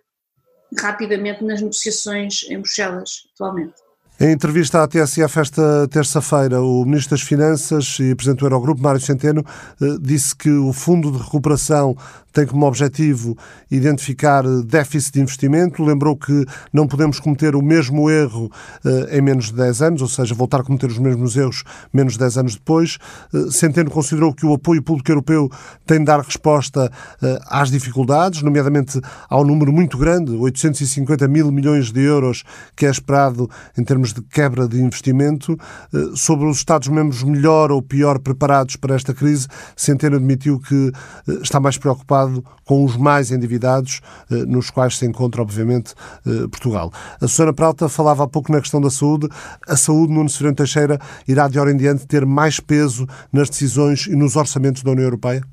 [0.79, 3.84] rapidamente nas negociações em Bruxelas atualmente.
[4.17, 9.01] Em entrevista à TSF esta terça-feira, o Ministro das Finanças e Presidente do Eurogrupo, Mário
[9.01, 9.43] Centeno,
[9.81, 11.97] eh, disse que o Fundo de Recuperação
[12.35, 13.37] tem como objetivo
[13.71, 15.81] identificar déficit de investimento.
[15.81, 18.51] Lembrou que não podemos cometer o mesmo erro
[18.83, 22.13] eh, em menos de 10 anos, ou seja, voltar a cometer os mesmos erros menos
[22.13, 22.97] de 10 anos depois.
[23.33, 25.49] Eh, Centeno considerou que o apoio público europeu
[25.85, 26.91] tem de dar resposta
[27.23, 28.99] eh, às dificuldades, nomeadamente
[29.29, 32.43] ao número muito grande, 850 mil milhões de euros,
[32.75, 35.57] que é esperado em termos de quebra de investimento.
[36.15, 40.91] Sobre os Estados-membros melhor ou pior preparados para esta crise, Centeno admitiu que
[41.41, 45.93] está mais preocupado com os mais endividados, eh, nos quais se encontra, obviamente,
[46.25, 46.91] eh, Portugal.
[47.21, 49.29] A Susana Pralta falava há pouco na questão da saúde.
[49.67, 54.07] A saúde, Nuno Severino Teixeira, irá de hora em diante ter mais peso nas decisões
[54.07, 55.43] e nos orçamentos da União Europeia?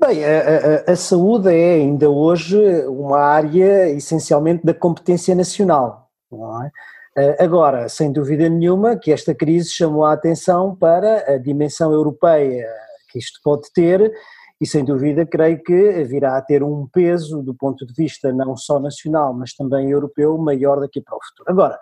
[0.00, 6.10] Bem, a, a, a, saúde é ainda hoje uma área essencialmente da competência nacional.
[6.32, 6.70] É?
[7.16, 12.66] Eh, agora, sem dúvida nenhuma, que esta crise chamou a atenção para a dimensão europeia
[13.10, 14.10] que isto pode ter
[14.58, 18.56] e sem dúvida creio que virá a ter um peso do ponto de vista não
[18.56, 21.50] só nacional, mas também europeu maior daqui para o futuro.
[21.50, 21.78] Agora,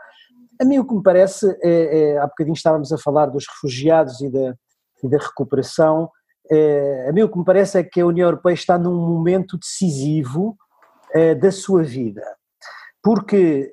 [0.61, 4.21] a mim o que me parece, é, é, há bocadinho estávamos a falar dos refugiados
[4.21, 4.57] e da,
[5.05, 6.11] e da recuperação,
[6.51, 9.57] é, a mim o que me parece é que a União Europeia está num momento
[9.57, 10.57] decisivo
[11.41, 12.23] da sua vida,
[13.03, 13.73] porque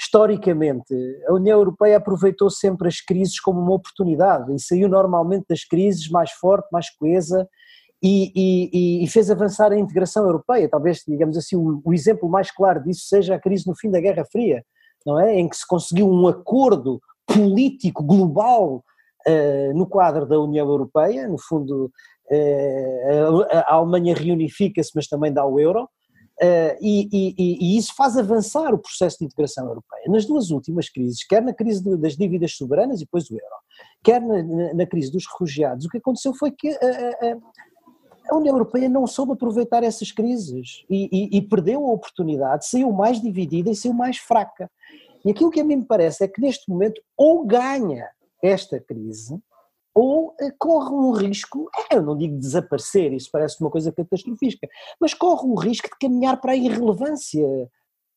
[0.00, 0.94] historicamente,
[1.28, 6.08] a União Europeia aproveitou sempre as crises como uma oportunidade e saiu normalmente das crises
[6.08, 7.46] mais forte, mais coesa
[8.02, 10.70] e, e, e fez avançar a integração europeia.
[10.70, 14.00] Talvez, digamos assim, o, o, exemplo mais claro disso seja a crise no fim da
[14.00, 14.64] Guerra Fria,
[15.04, 15.38] não é?
[15.38, 18.82] Em que se conseguiu um acordo político global
[19.28, 21.90] uh, no quadro da União Europeia, no fundo.
[23.50, 25.88] A, a Alemanha reunifica-se, mas também dá o euro,
[26.42, 30.04] Uh, e, e, e, isso faz avançar o processo de integração europeia.
[30.08, 33.56] Nas duas últimas crises, quer na crise das dívidas soberanas e depois do euro,
[34.02, 37.36] quer na, na, crise dos refugiados, o que aconteceu foi que a, a,
[38.30, 43.20] a União Europeia não soube aproveitar essas crises e, e, perdeu a oportunidade, saiu mais
[43.20, 44.70] dividida e saiu mais fraca.
[45.22, 48.08] E aquilo que a mim me parece é que neste momento ou ganha
[48.42, 49.38] esta crise
[49.94, 54.68] ou eh, corre um risco, é, eu não digo desaparecer, isso parece uma coisa catastrofística,
[55.00, 57.46] mas corre o risco de caminhar para a irrelevância,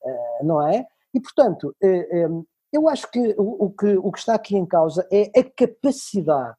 [0.06, 0.86] eh, não é?
[1.14, 2.28] E portanto, eh,
[2.72, 6.56] eu acho que o que, o que está aqui em causa é a capacidade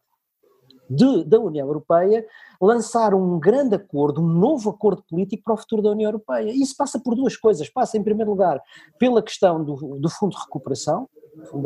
[0.88, 2.24] de, da União Europeia
[2.60, 6.50] lançar um grande acordo, um novo acordo político para o futuro da União Europeia.
[6.50, 7.68] Isso passa por duas coisas.
[7.68, 8.62] Passa, em primeiro lugar,
[8.98, 11.08] pela questão do, do Fundo de Recuperação,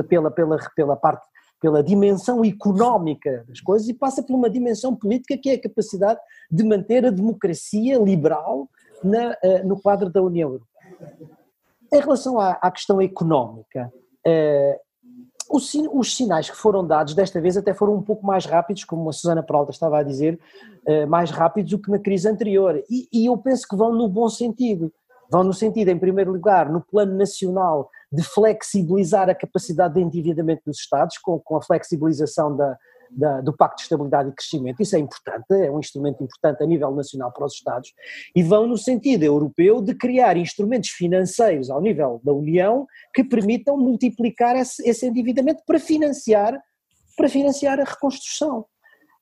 [0.08, 1.26] pela, pela, pela parte
[1.60, 6.20] pela dimensão económica das coisas e passa por uma dimensão política que é a capacidade
[6.50, 8.68] de manter a democracia liberal
[9.02, 11.38] na, uh, no quadro da União Europeia.
[11.92, 13.92] Em relação à, à questão económica,
[14.26, 14.88] uh,
[15.50, 19.08] os, os, sinais que foram dados desta vez até foram um pouco mais rápidos, como
[19.08, 20.38] a Susana Peralta estava a dizer,
[20.86, 22.82] uh, mais rápidos do que na crise anterior.
[22.90, 24.92] E, e eu penso que vão no bom sentido.
[25.30, 30.62] Vão no sentido, em primeiro lugar, no plano nacional, de flexibilizar a capacidade de endividamento
[30.66, 32.76] dos Estados, com, com a flexibilização da,
[33.10, 34.82] da, do Pacto de Estabilidade e Crescimento.
[34.82, 37.92] Isso é importante, é um instrumento importante a nível nacional para os Estados,
[38.34, 43.76] e vão no sentido europeu de criar instrumentos financeiros ao nível da União que permitam
[43.76, 46.58] multiplicar esse, esse endividamento para financiar,
[47.16, 48.64] para financiar a reconstrução.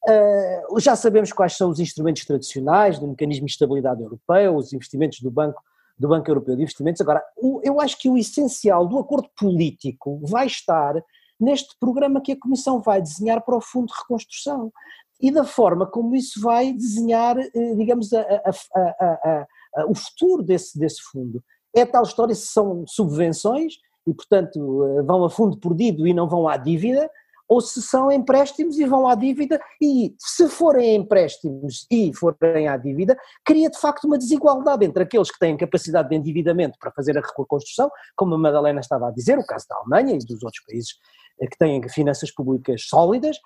[0.09, 5.21] Uh, já sabemos quais são os instrumentos tradicionais do mecanismo de estabilidade europeu, os investimentos
[5.21, 5.61] do Banco
[5.99, 7.01] do Banco Europeu de Investimentos.
[7.01, 7.23] Agora,
[7.63, 10.95] eu acho que o essencial do acordo político vai estar
[11.39, 14.73] neste programa que a Comissão vai desenhar para o Fundo de Reconstrução
[15.21, 19.47] e da forma como isso vai desenhar, eh, digamos, a, a,
[19.81, 21.43] a, o futuro desse, desse fundo.
[21.75, 23.75] É tal história se são subvenções
[24.07, 27.11] e, portanto, eh, vão a fundo perdido e não vão à dívida,
[27.49, 32.77] ou se são empréstimos e vão à dívida, e se forem empréstimos e forem à
[32.77, 37.17] dívida, cria de facto uma desigualdade entre aqueles que têm capacidade de endividamento para fazer
[37.17, 40.63] a reconstrução, como a Madalena estava a dizer, o caso da Alemanha e dos outros
[40.67, 40.95] países
[41.41, 43.39] eh, que têm finanças públicas sólidas,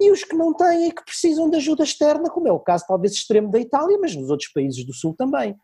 [0.00, 2.84] e os que não têm e que precisam de ajuda externa, como é o caso
[2.88, 5.56] talvez extremo da Itália, mas nos outros países do Sul também.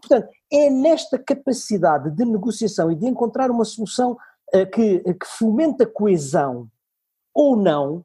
[0.00, 4.12] Portanto, é nesta capacidade de negociação e de encontrar uma solução
[4.54, 6.68] uh, que, que fomenta a coesão
[7.34, 8.04] ou não,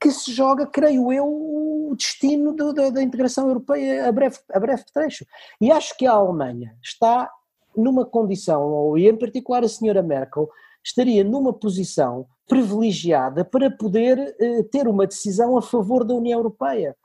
[0.00, 4.60] que se joga, creio eu, o destino do, da, da, integração europeia a breve, a
[4.60, 5.24] breve trecho.
[5.60, 7.30] E acho que a Alemanha está
[7.76, 10.48] numa condição, e em particular a senhora Merkel,
[10.84, 16.96] estaria numa posição privilegiada para poder eh, ter uma decisão a favor da União Europeia.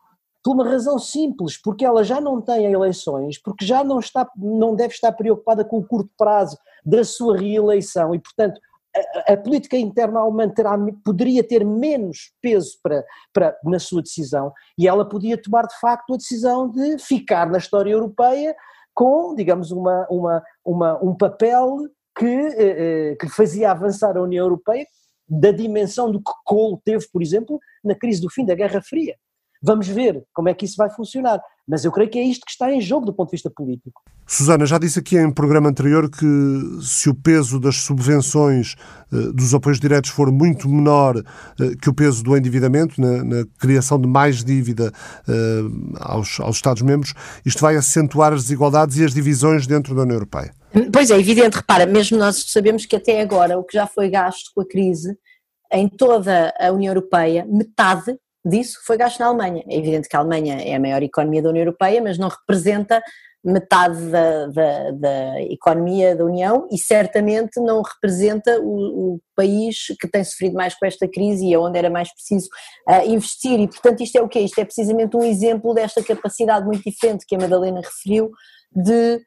[0.44, 4.76] Por uma razão simples, porque ela já não tem eleições, porque já não, está, não
[4.76, 8.60] deve estar preocupada com o curto prazo da sua reeleição e, portanto,
[8.96, 13.04] a, a, política interna alemã terá, poderia ter menos peso para,
[13.34, 17.58] para, na sua decisão e ela podia tomar de facto a decisão de ficar na
[17.58, 18.56] história europeia
[18.94, 21.78] com, digamos, uma, uma, uma um papel
[22.18, 24.86] que, eh, eh, que fazia avançar a União Europeia
[25.28, 29.16] da dimensão do que Kohl teve, por exemplo, na crise do fim da Guerra Fria.
[29.62, 31.42] Vamos ver como é que isso vai funcionar.
[31.68, 34.02] Mas eu creio que é isto que está em jogo do ponto de vista político.
[34.26, 36.26] Susana, já disse aqui em programa anterior que
[36.82, 38.76] se o peso das subvenções
[39.12, 43.46] eh, dos apoios diretos for muito menor eh, que o peso do endividamento, na, na
[43.60, 44.92] criação de mais dívida
[45.28, 45.62] eh,
[46.00, 47.14] aos, aos Estados-membros,
[47.46, 50.54] isto vai acentuar as desigualdades e as divisões dentro da União Europeia.
[50.92, 54.52] Pois é, evidente, repara, mesmo nós sabemos que até agora o que já foi gasto
[54.56, 55.16] com a crise
[55.72, 59.64] em toda a União Europeia, metade disso foi gasto na Alemanha.
[59.70, 63.02] É evidente que a Alemanha é a maior economia da União Europeia, mas não representa
[63.44, 70.08] metade da, da, da, economia da União e certamente não representa o, o, país que
[70.08, 72.48] tem sofrido mais com esta crise e é onde era mais preciso
[72.88, 73.60] uh, investir.
[73.60, 74.40] E, portanto, isto é o quê?
[74.40, 78.32] Isto é precisamente um exemplo desta capacidade muito diferente que a Madalena referiu
[78.74, 79.22] de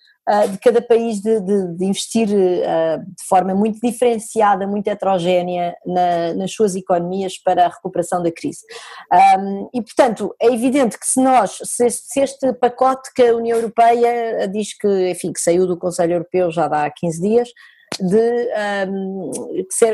[0.50, 6.34] de cada país de, de, de investir uh, de forma muito diferenciada, muito heterogénea na,
[6.34, 8.62] nas suas economias para a recuperação da crise.
[9.72, 13.56] E, portanto, é evidente que se nós, se este, se este, pacote que a União
[13.56, 17.48] Europeia diz que, enfim, que saiu do Conselho Europeu já há 15 dias,
[18.00, 18.48] de,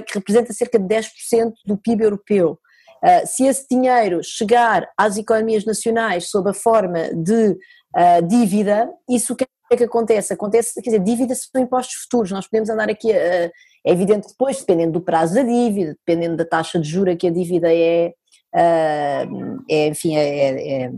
[0.06, 2.58] que representa cerca de 10% do PIB europeu.
[3.02, 9.34] Uh, se esse dinheiro chegar às economias nacionais sob a forma de uh, dívida, isso
[9.34, 10.32] quer é que acontece?
[10.32, 13.50] Acontece, quer dizer, dívidas são impostos futuros, nós podemos andar aqui, a, é
[13.84, 17.30] evidente que depois, dependendo do prazo da dívida, dependendo da taxa de jura que a
[17.30, 18.12] dívida é,
[18.54, 20.92] é enfim, é, é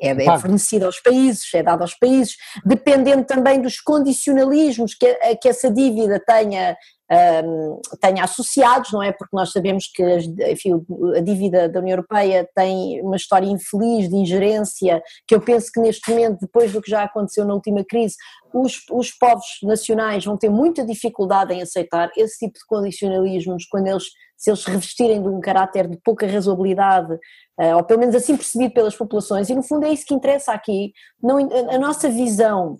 [0.00, 5.06] é, é fornecida aos países, é dada aos países, dependendo também dos condicionalismos que,
[5.36, 6.76] que essa dívida tenha
[7.10, 9.12] um, tenha associados, não é?
[9.12, 10.02] Porque nós sabemos que
[10.50, 10.84] enfim,
[11.16, 15.80] a dívida da União Europeia tem uma história infeliz de ingerência, que eu penso que
[15.80, 18.16] neste momento, depois do que já aconteceu na última crise,
[18.52, 23.86] os, os povos nacionais vão ter muita dificuldade em aceitar esse tipo de condicionalismos quando
[23.86, 24.04] eles,
[24.36, 27.12] se eles revestirem de um caráter de pouca razoabilidade,
[27.60, 30.52] uh, ou pelo menos assim percebido pelas populações, e no fundo é isso que interessa
[30.52, 30.92] aqui,
[31.22, 31.38] não,
[31.70, 32.76] a nossa visão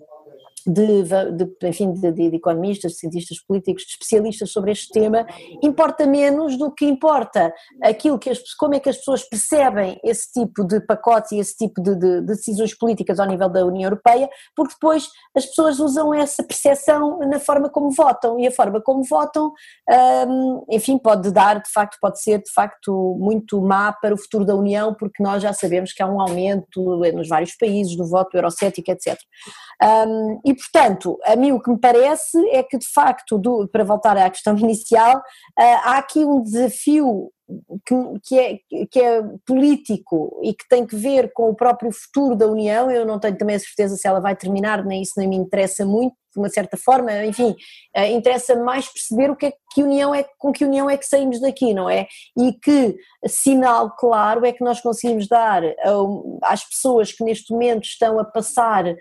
[0.65, 5.25] de, de, enfim, de, de, economistas, de cientistas políticos, de especialistas sobre este tema,
[5.61, 10.31] importa menos do que importa aquilo que as, como é que as pessoas percebem esse
[10.31, 14.29] tipo de pacotes e esse tipo de, de, decisões políticas ao nível da União Europeia,
[14.55, 19.03] porque depois as pessoas usam essa percepção na forma como votam e a forma como
[19.03, 19.51] votam,
[20.27, 24.45] hum, enfim, pode dar, de facto, pode ser de facto muito má para o futuro
[24.45, 26.81] da União, porque nós já sabemos que há um aumento
[27.13, 29.17] nos vários países do voto eurocético, etc.
[29.81, 33.83] Um, e portanto, a mim o que me parece é que de facto, do, para
[33.83, 37.31] voltar à questão inicial, uh, há aqui um desafio
[37.85, 38.59] que, que, é,
[38.91, 42.91] que é político e que tem que ver com o próprio futuro da União.
[42.91, 45.85] Eu não tenho também a certeza se ela vai terminar, nem isso nem me interessa
[45.85, 47.55] muito, de uma certa forma, enfim,
[47.97, 51.05] uh, interessa mais perceber o que é que união é, com que união é que
[51.05, 52.07] saímos daqui, não é?
[52.35, 52.95] E que
[53.27, 55.61] sinal claro é que nós conseguimos dar
[56.43, 58.95] às pessoas que neste momento estão a passar uh,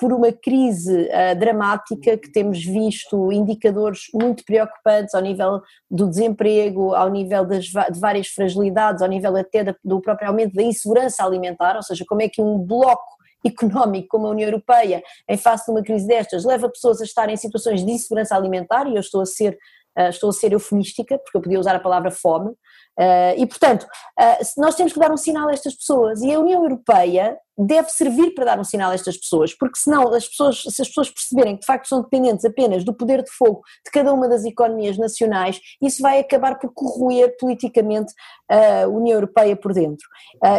[0.00, 1.08] por uma crise
[1.38, 8.00] dramática, que temos visto indicadores muito preocupantes ao nível do desemprego, ao nível das, de
[8.00, 12.28] várias fragilidades, ao nível até do próprio aumento da insegurança alimentar, ou seja, como é
[12.28, 16.68] que um bloco económico como a União Europeia, em face de uma crise destas, leva
[16.68, 19.56] pessoas a estar em situações de insegurança alimentar, e eu estou a ser,
[19.98, 23.84] uh, estou a ser eufemística, porque eu podia usar a palavra fome, uh, e portanto,
[23.84, 27.88] uh, nós temos que dar um sinal a estas pessoas, e a União Europeia deve
[27.90, 31.10] servir para dar um sinal a estas pessoas, porque senão as pessoas, se as pessoas
[31.10, 34.44] perceberem que de facto são dependentes apenas do poder de fogo de cada uma das
[34.44, 38.12] economias nacionais, isso vai acabar por corroer politicamente
[38.48, 40.06] a União Europeia por dentro.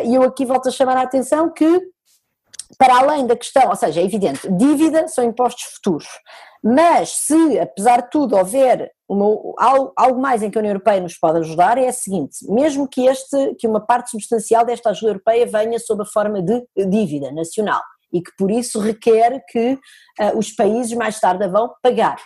[0.04, 1.82] E eu aqui volto a chamar a atenção que
[2.78, 6.08] para além da questão, ou seja, é evidente, dívida são impostos futuros,
[6.64, 9.26] mas se, apesar de tudo, houver uma,
[9.58, 12.88] algo, algo, mais em que a União Europeia nos pode ajudar, é a seguinte, mesmo
[12.88, 17.32] que, este, que uma parte substancial desta ajuda europeia venha sob a forma de dívida
[17.32, 17.82] nacional,
[18.14, 22.18] e que por isso requer que uh, os países mais tarde vão pagar.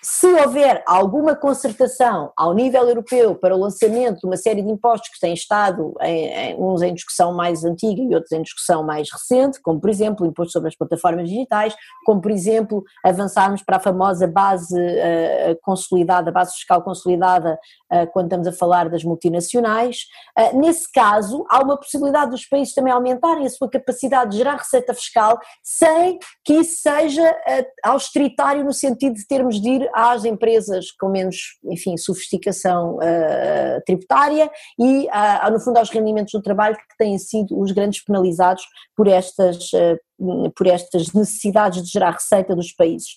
[0.00, 5.08] Se houver alguma concertação ao nível europeu para o lançamento de uma série de impostos
[5.08, 9.10] que têm estado, em, em, uns em discussão mais antiga e outros em discussão mais
[9.10, 11.74] recente, como por exemplo o imposto sobre as plataformas digitais,
[12.06, 17.58] como por exemplo avançarmos para a famosa base uh, consolidada, base fiscal consolidada,
[17.92, 20.02] uh, quando estamos a falar das multinacionais,
[20.38, 24.56] uh, nesse caso há uma possibilidade dos países também aumentarem a sua capacidade de gerar
[24.56, 27.36] receita fiscal sem que isso seja
[27.82, 34.50] austeritário no sentido de termos de ir às empresas com menos, enfim, sofisticação uh, tributária
[34.78, 38.62] e, uh, no fundo, aos rendimentos do trabalho que têm sido os grandes penalizados
[38.96, 43.10] por estas, uh, por estas necessidades de gerar receita dos países.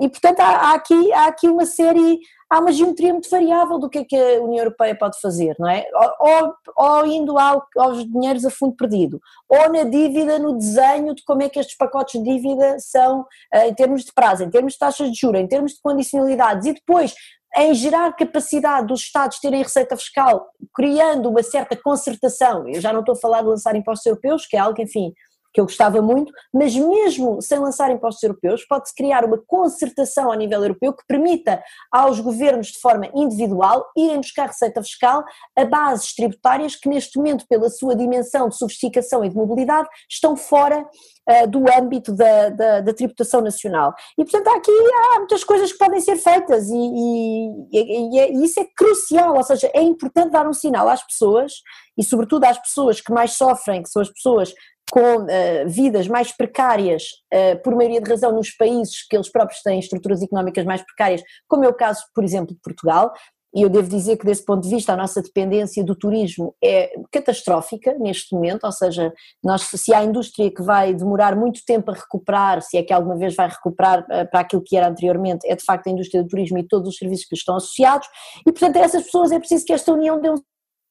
[0.00, 2.18] e, portanto, há, há, aqui, há aqui uma série
[2.50, 5.68] há uma geometria muito variável do que é que a União Europeia pode fazer, não
[5.68, 5.86] é?
[6.20, 11.24] Ou, ou indo ao, aos dinheiros a fundo perdido, ou na dívida, no desenho de
[11.24, 14.74] como é que estes pacotes de dívida são eh, em termos de prazo, em termos
[14.74, 17.14] de taxas de juros, em termos de condicionalidades, e depois
[17.56, 23.00] em gerar capacidade dos Estados terem receita fiscal, criando uma certa concertação, eu já não
[23.00, 25.12] estou a falar de lançar impostos europeus, que é algo, enfim,
[25.54, 30.36] que eu gostava muito, mas mesmo sem lançar impostos europeus, pode-se criar uma concertação a
[30.36, 35.24] nível europeu que permita aos governos, de forma individual, irem buscar receita fiscal
[35.56, 40.36] a bases tributárias que, neste momento, pela sua dimensão de sofisticação e de mobilidade, estão
[40.36, 43.94] fora uh, do âmbito da, da, da, tributação nacional.
[44.18, 48.44] E, portanto, aqui há muitas coisas que podem ser feitas e, e, e, é, e
[48.44, 51.52] isso é crucial, ou seja, é importante dar um sinal às pessoas
[51.96, 54.52] e, sobretudo, às pessoas que mais sofrem, que são as pessoas
[54.90, 55.26] com uh,
[55.66, 60.22] vidas mais precárias, uh, por maioria de razão, nos países que eles próprios têm estruturas
[60.22, 63.12] económicas mais precárias, como é o caso, por exemplo, de Portugal,
[63.54, 66.92] e eu devo dizer que, desse ponto de vista, a nossa dependência do turismo é
[67.12, 69.12] catastrófica neste momento, ou seja,
[69.42, 73.16] nós, se há indústria que vai demorar muito tempo a recuperar, se é que alguma
[73.16, 76.28] vez vai recuperar eh, para aquilo que era anteriormente, é de facto a indústria do
[76.28, 78.08] turismo e todos os serviços que estão associados,
[78.40, 80.36] e portanto a essas pessoas é preciso que esta União dê um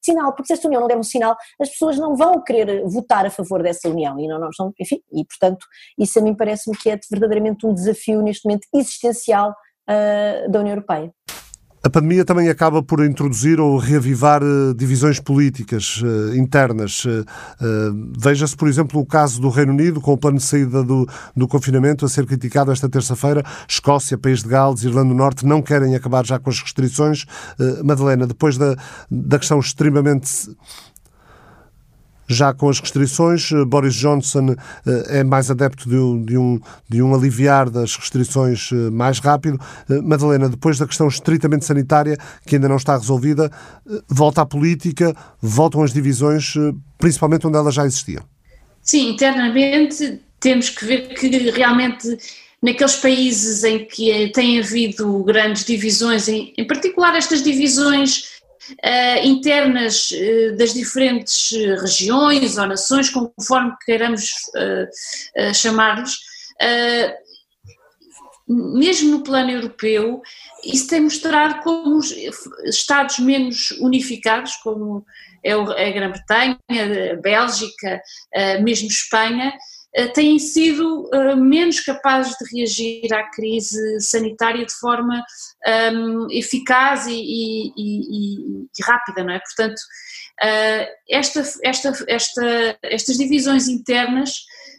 [0.03, 3.25] sinal, porque se esta União não der um sinal, as pessoas não vão querer votar
[3.25, 5.65] a favor dessa União, e não, não são, enfim, e portanto
[5.97, 10.73] isso a mim parece-me que é verdadeiramente um desafio neste momento existencial uh, da União
[10.73, 11.11] Europeia.
[11.85, 17.03] A pandemia também acaba por introduzir ou reavivar uh, divisões políticas uh, internas.
[17.03, 17.25] Uh,
[18.17, 21.05] Veja-se, por exemplo, o caso do Reino Unido, com o plano de saída do,
[21.35, 23.43] do confinamento a ser criticado esta terça-feira.
[23.67, 27.25] Escócia, País de Gales, Irlanda do Norte não querem acabar já com as restrições.
[27.83, 28.77] Madalena, depois da,
[29.11, 30.55] da questão extremamente
[32.27, 33.51] já com as restrições.
[33.51, 34.55] Eh, Boris Johnson
[34.85, 36.59] eh, é mais adepto de um, de um,
[36.89, 39.59] de um aliviar das restrições eh, mais rápido.
[40.03, 43.51] Madalena, depois da questão estritamente sanitária, que ainda não está resolvida,
[44.07, 46.53] volta à política, voltam as divisões,
[46.97, 48.23] principalmente onde elas já existiam.
[48.81, 52.17] Sim, internamente temos que ver que realmente
[52.61, 58.32] naqueles países em que tem havido grandes divisões, em, em particular estas divisões
[58.71, 66.17] uh, internas uh, das diferentes eh, regiões ou nações, conforme queiramos uh, chamar-lhes,
[68.47, 70.21] mesmo no plano europeu,
[70.63, 72.11] isso tem mostrado como os
[72.65, 75.05] Estados menos unificados, como
[75.43, 78.01] é a Grã-Bretanha, a Bélgica,
[78.61, 79.53] mesmo Espanha,
[80.13, 85.23] têm sido uh, menos capazes de reagir à crise sanitária de forma
[85.93, 89.39] um, eficaz e, e, e, e, rápida, não é?
[89.39, 89.79] Portanto,
[90.43, 94.31] uh, esta, esta, esta, estas divisões internas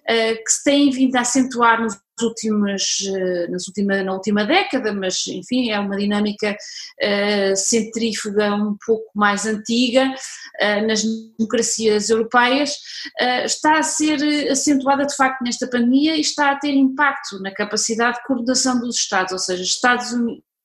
[0.07, 5.27] que se têm vindo a acentuar nos últimas, eh, nas última, na última década, mas
[5.27, 11.03] enfim, é uma dinâmica uh, centrífuga um pouco mais antiga uh, nas
[11.37, 12.75] democracias europeias,
[13.21, 17.53] uh, está a ser acentuada de facto nesta pandemia e está a ter impacto na
[17.53, 20.15] capacidade de coordenação dos Estados, ou seja, Estados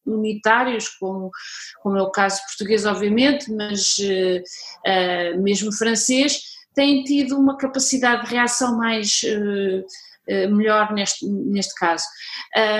[0.05, 1.29] unitários, como,
[1.81, 3.97] como é o caso português, obviamente, mas
[5.37, 6.41] mesmo francês,
[6.79, 9.83] têm tido uma capacidade de reação mais eh,
[10.49, 12.05] melhor neste, neste caso.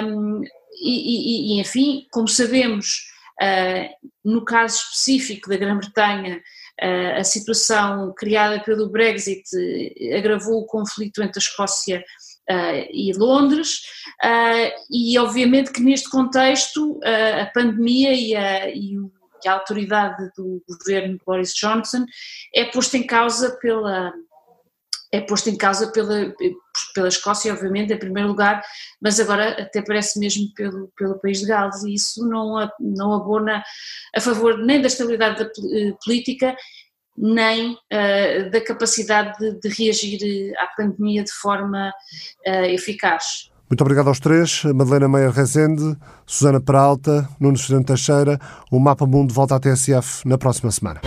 [0.03, 0.41] Um,
[0.81, 3.05] e, e, enfim, como sabemos,
[3.41, 6.41] uh, no caso específico da Grã-Bretanha,
[6.81, 9.43] uh, a situação criada pelo Brexit
[10.15, 12.03] agravou o conflito entre a Escócia
[12.51, 13.81] Uh, e Londres,
[14.25, 20.31] uh, e obviamente que neste contexto uh, a pandemia e a, e, e a, autoridade
[20.35, 22.05] do governo de Boris Johnson
[22.55, 24.11] é posta em causa pela,
[25.11, 26.33] é posto em causa pela,
[26.93, 28.61] pela Escócia, obviamente, em primeiro lugar,
[29.01, 33.63] mas agora até parece mesmo pelo, pelo país de Gales, e isso não, não abona
[34.15, 36.55] a favor nem da estabilidade da eh, política,
[37.17, 41.91] nem uh, da capacidade de, de, reagir à pandemia de forma
[42.47, 43.49] uh, eficaz.
[43.69, 45.95] Muito obrigado aos três, Madalena Meyer Rezende,
[46.25, 48.39] Susana Peralta, Nuno Fernando Teixeira.
[48.71, 51.01] O Mapa Mundo volta à TSF na próxima semana.